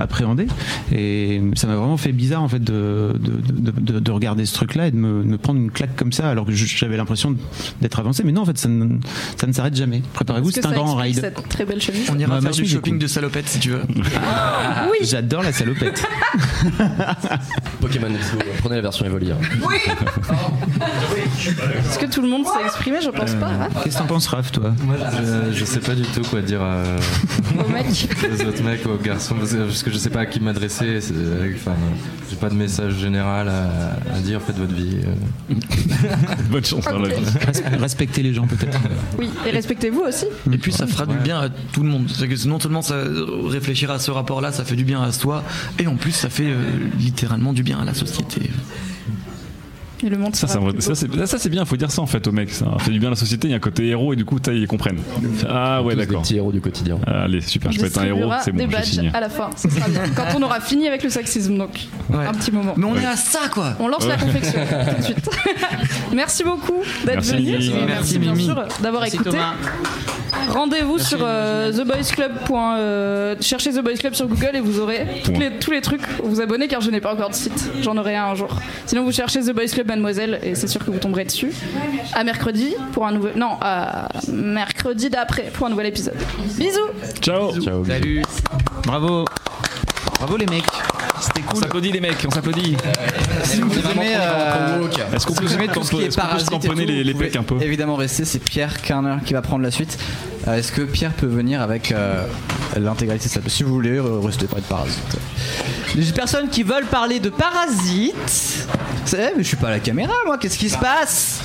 [0.00, 0.46] appréhendé
[0.94, 4.54] et ça m'a vraiment fait bizarre en fait de, de, de, de- de regarder ce
[4.54, 7.36] truc-là et de me, de me prendre une claque comme ça alors que j'avais l'impression
[7.80, 8.22] d'être avancé.
[8.24, 8.98] Mais non, en fait, ça ne,
[9.36, 10.02] ça ne s'arrête jamais.
[10.12, 11.20] Préparez-vous, c'est un grand ride.
[11.20, 13.82] cette très belle chemise On ira Bah, faire du shopping de salopette si tu veux.
[14.90, 14.98] Oui.
[15.02, 16.04] J'adore la salopette.
[17.80, 18.08] Pokémon
[18.58, 19.30] prenez la version Evoli.
[19.32, 19.38] hein?
[21.78, 22.98] Est-ce que tout le monde s'est exprimé?
[23.02, 23.48] Je pense pas.
[23.48, 24.72] Raph Qu'est-ce que t'en penses, Raph, toi?
[24.84, 24.96] Moi,
[25.52, 26.98] je, je sais pas du tout quoi dire euh,
[27.58, 30.98] aux autres mecs, aux garçons, parce que, je sais pas à qui m'adresser.
[31.56, 31.74] Enfin,
[32.30, 34.40] j'ai pas de message général à, à dire.
[34.42, 34.96] Faites votre vie.
[35.04, 35.54] euh.
[36.50, 37.22] Bonne chance dans la vie.
[37.24, 38.78] Res- Respectez les gens peut-être.
[39.18, 40.26] Oui, et respectez-vous aussi.
[40.52, 42.06] Et puis ça fera du bien à tout le monde.
[42.06, 42.96] Que non seulement ça,
[43.46, 45.42] réfléchir à ce rapport-là, ça fait du bien à soi,
[45.78, 46.56] et en plus ça fait euh,
[46.98, 48.50] littéralement du bien à la société.
[50.04, 50.46] Le Ça,
[50.94, 52.50] c'est ça, c'est bien, faut dire ça en fait aux mecs.
[52.50, 54.24] Ça fait du bien à la société, il y a un côté héros et du
[54.24, 54.98] coup, t'as, ils comprennent.
[55.48, 56.22] Ah ouais, d'accord.
[56.22, 56.98] petits héros du quotidien.
[57.06, 59.68] Allez, super, je peux être un héros, c'est bon, des badges à la fin, ce
[59.68, 60.02] sera bien.
[60.14, 61.70] Quand on aura fini avec le sexisme, donc
[62.10, 62.26] Ouais.
[62.26, 62.74] un petit moment.
[62.76, 63.02] Mais on Ouais.
[63.02, 65.30] est à ça quoi On lance la confection tout de suite.
[66.14, 67.58] Merci beaucoup d'être venu.
[67.86, 68.44] Merci, bien Mimi.
[68.44, 69.30] sûr d'avoir écouté.
[69.30, 69.54] Thomas.
[70.48, 72.32] Rendez-vous sur euh, theboysclub.
[72.52, 76.02] euh, cherchez The Boys Club sur Google et vous aurez toutes les- tous les trucs.
[76.22, 77.70] Vous abonnez car je n'ai pas encore de site.
[77.82, 78.48] J'en aurai un un jour.
[78.86, 81.52] Sinon vous cherchez The Boys Club Mademoiselle et c'est sûr que vous tomberez dessus.
[82.14, 83.36] À mercredi pour un nouvel.
[83.36, 86.16] Non, à mercredi d'après pour un nouvel épisode.
[86.58, 86.80] Bisous.
[87.20, 87.84] Ciao Ciao.
[87.84, 88.22] Salut.
[88.84, 89.24] Bravo.
[90.18, 90.64] Bravo les mecs.
[91.20, 91.62] C'était On cool.
[91.62, 92.76] s'applaudit les mecs, on s'applaudit.
[93.44, 94.16] Si vous aimez,
[95.14, 96.16] Est-ce qu'on peut tout ce qui est est-ce
[96.50, 99.62] qu'on peut parasite les, pecs un peu Évidemment rester, c'est Pierre Kerner qui va prendre
[99.62, 99.98] la suite.
[100.48, 102.26] Euh, Est-ce que Pierre peut venir avec euh,
[102.76, 105.16] l'intégralité de Si vous voulez, restez pas de parasite.
[105.94, 108.68] Les personnes qui veulent parler de parasites.
[109.04, 111.42] C'est mais je suis pas à la caméra moi, qu'est-ce qui se passe?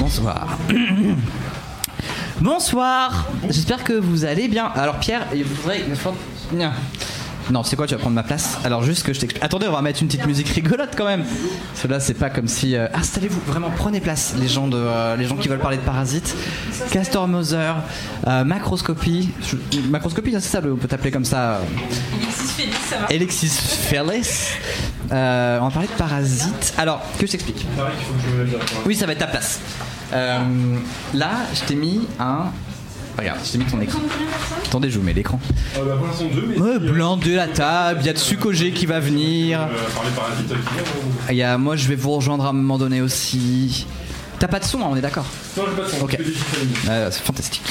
[0.00, 0.58] Bonsoir.
[2.40, 3.26] Bonsoir.
[3.50, 4.66] J'espère que vous allez bien.
[4.74, 5.82] Alors Pierre, il faudrait
[7.50, 9.42] non, c'est quoi, tu vas prendre ma place Alors juste que je t'explique.
[9.44, 11.24] Attendez, on va mettre une petite musique rigolote quand même.
[11.74, 12.76] Cela, c'est pas comme si.
[12.76, 15.82] euh, Installez-vous, vraiment, prenez place, les gens de, euh, les gens qui veulent parler de
[15.82, 16.34] parasites.
[16.90, 17.72] Castor Moser,
[18.26, 19.30] euh, macroscopie.
[19.42, 21.56] Je- Macroscopie, c'est ça, on peut t'appeler comme ça.
[21.56, 21.58] euh,
[23.10, 23.48] Alexis
[23.88, 24.48] Fearless.
[25.10, 26.74] Euh, on va parler de parasites.
[26.78, 27.66] Alors, que je t'explique
[28.86, 29.60] Oui, ça va être ta place.
[30.12, 30.38] Euh,
[31.14, 32.46] là, je t'ai mis un.
[33.18, 34.00] Regarde, je t'ai mis ton écran.
[34.66, 35.38] Attendez, je vous mets l'écran.
[36.58, 39.68] Ouais, blanc de la table, il y a Tsukogé qui va venir.
[41.30, 43.86] Il y a, moi, je vais vous rejoindre à un moment donné aussi.
[44.38, 46.04] T'as pas de son, hein, on est d'accord Non, j'ai pas de son.
[46.04, 46.18] Ok.
[46.88, 47.62] Euh, c'est fantastique.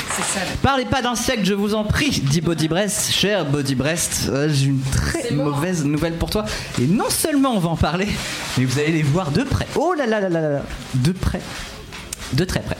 [0.61, 3.11] Parlez pas d'insectes, je vous en prie, dit Body Breast.
[3.11, 6.45] Cher Body Breast, euh, j'ai une très mauvaise nouvelle pour toi.
[6.81, 8.07] Et non seulement on va en parler,
[8.57, 9.67] mais vous allez les voir de près.
[9.75, 10.61] Oh là là là là là là.
[10.93, 11.41] De près.
[12.33, 12.77] De très près.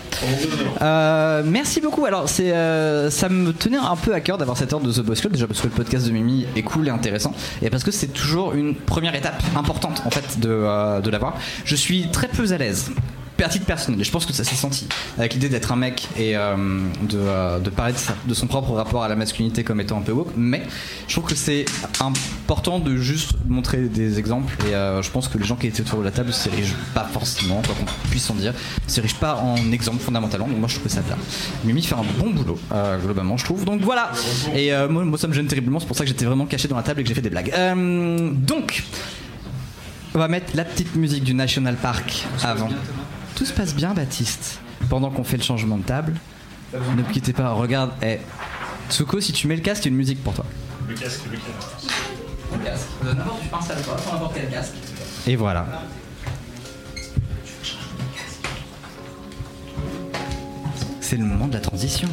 [0.81, 2.05] Euh, merci beaucoup.
[2.05, 5.15] Alors, euh, ça me tenait un peu à cœur d'avoir cette heure de The Boys
[5.15, 7.91] Club, déjà parce que le podcast de Mimi est cool et intéressant, et parce que
[7.91, 11.35] c'est toujours une première étape importante en fait de, euh, de l'avoir.
[11.65, 12.91] Je suis très peu à l'aise.
[13.39, 16.07] À titre personnel, et je pense que ça s'est senti avec l'idée d'être un mec
[16.15, 16.55] et euh,
[17.01, 17.95] de, euh, de parler
[18.27, 20.61] de, son propre rapport à la masculinité comme étant un peu woke, mais
[21.07, 21.65] je trouve que c'est
[21.99, 25.81] important de juste montrer des exemples et euh, je pense que les gens qui étaient
[25.81, 29.17] autour de la table ne s'érigent pas forcément, quoi qu'on puisse en dire, ne s'érigent
[29.19, 31.17] pas en exemple fondamentalement, donc moi je trouve ça bien.
[31.63, 32.59] Mimi fait un bon boulot,
[33.03, 34.11] globalement je trouve, donc voilà.
[34.53, 36.83] Et moi, ça me gêne terriblement, c'est pour ça que j'étais vraiment caché dans la
[36.83, 37.51] table et que j'ai fait des blagues.
[38.45, 38.83] Donc,
[40.13, 42.69] on va mettre la petite musique du National Park avant.
[43.41, 44.59] Tout se passe bien, Baptiste.
[44.87, 46.13] Pendant qu'on fait le changement de table,
[46.75, 47.49] ne quittez pas.
[47.53, 48.19] Regarde, eh,
[48.87, 50.45] Tsuko, si tu mets le casque, il y a une musique pour toi.
[50.87, 51.37] Le casque, le
[52.63, 52.85] casque.
[53.03, 54.73] N'importe quel casque.
[55.25, 55.65] Et voilà.
[60.99, 62.07] C'est le moment de la transition.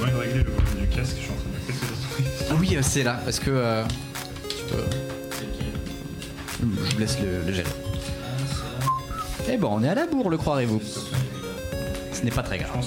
[0.00, 3.20] Ouais, régler le casque, je suis en train de le Ah oui, euh, c'est là,
[3.22, 3.50] parce que.
[3.50, 3.84] euh,
[4.48, 5.11] tu peux-
[6.94, 7.70] vous laisse le, le gérer.
[9.50, 10.80] Eh bon, on est à la bourre, le croirez-vous
[12.12, 12.86] Ce n'est pas très grave.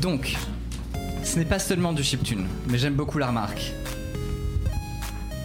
[0.00, 0.36] Donc,
[1.22, 3.72] ce n'est pas seulement du chiptune, mais j'aime beaucoup la remarque.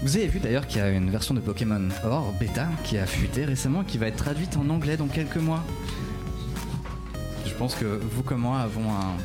[0.01, 3.05] Vous avez vu d'ailleurs qu'il y a une version de Pokémon Or bêta qui a
[3.05, 5.63] fuité récemment et qui va être traduite en anglais dans quelques mois.
[7.45, 9.15] Je pense que vous comme moi avons un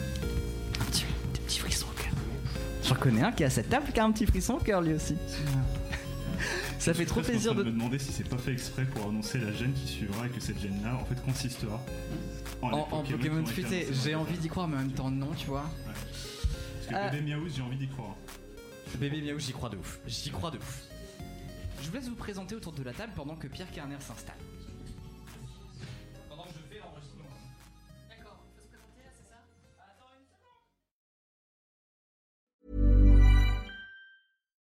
[2.90, 4.82] J'en connais un qui est à cette table qui a un petit frisson au cœur
[4.82, 5.16] lui aussi.
[6.80, 7.62] Ça fait trop plaisir de.
[7.62, 10.40] me demander si c'est pas fait exprès pour annoncer la gêne qui suivra et que
[10.40, 11.80] cette gêne-là en fait consistera
[12.62, 15.28] en, En, les en Pokémon futé, j'ai envie d'y croire, mais en même temps non,
[15.36, 15.70] tu vois.
[15.84, 17.10] Parce que Ah.
[17.10, 18.16] bébé Miaouz, j'ai envie d'y croire.
[18.98, 20.00] Bébé Miaou, j'y crois de ouf.
[20.08, 20.80] J'y crois de ouf.
[21.82, 24.34] Je vous laisse vous présenter autour de la table pendant que Pierre Kerner s'installe.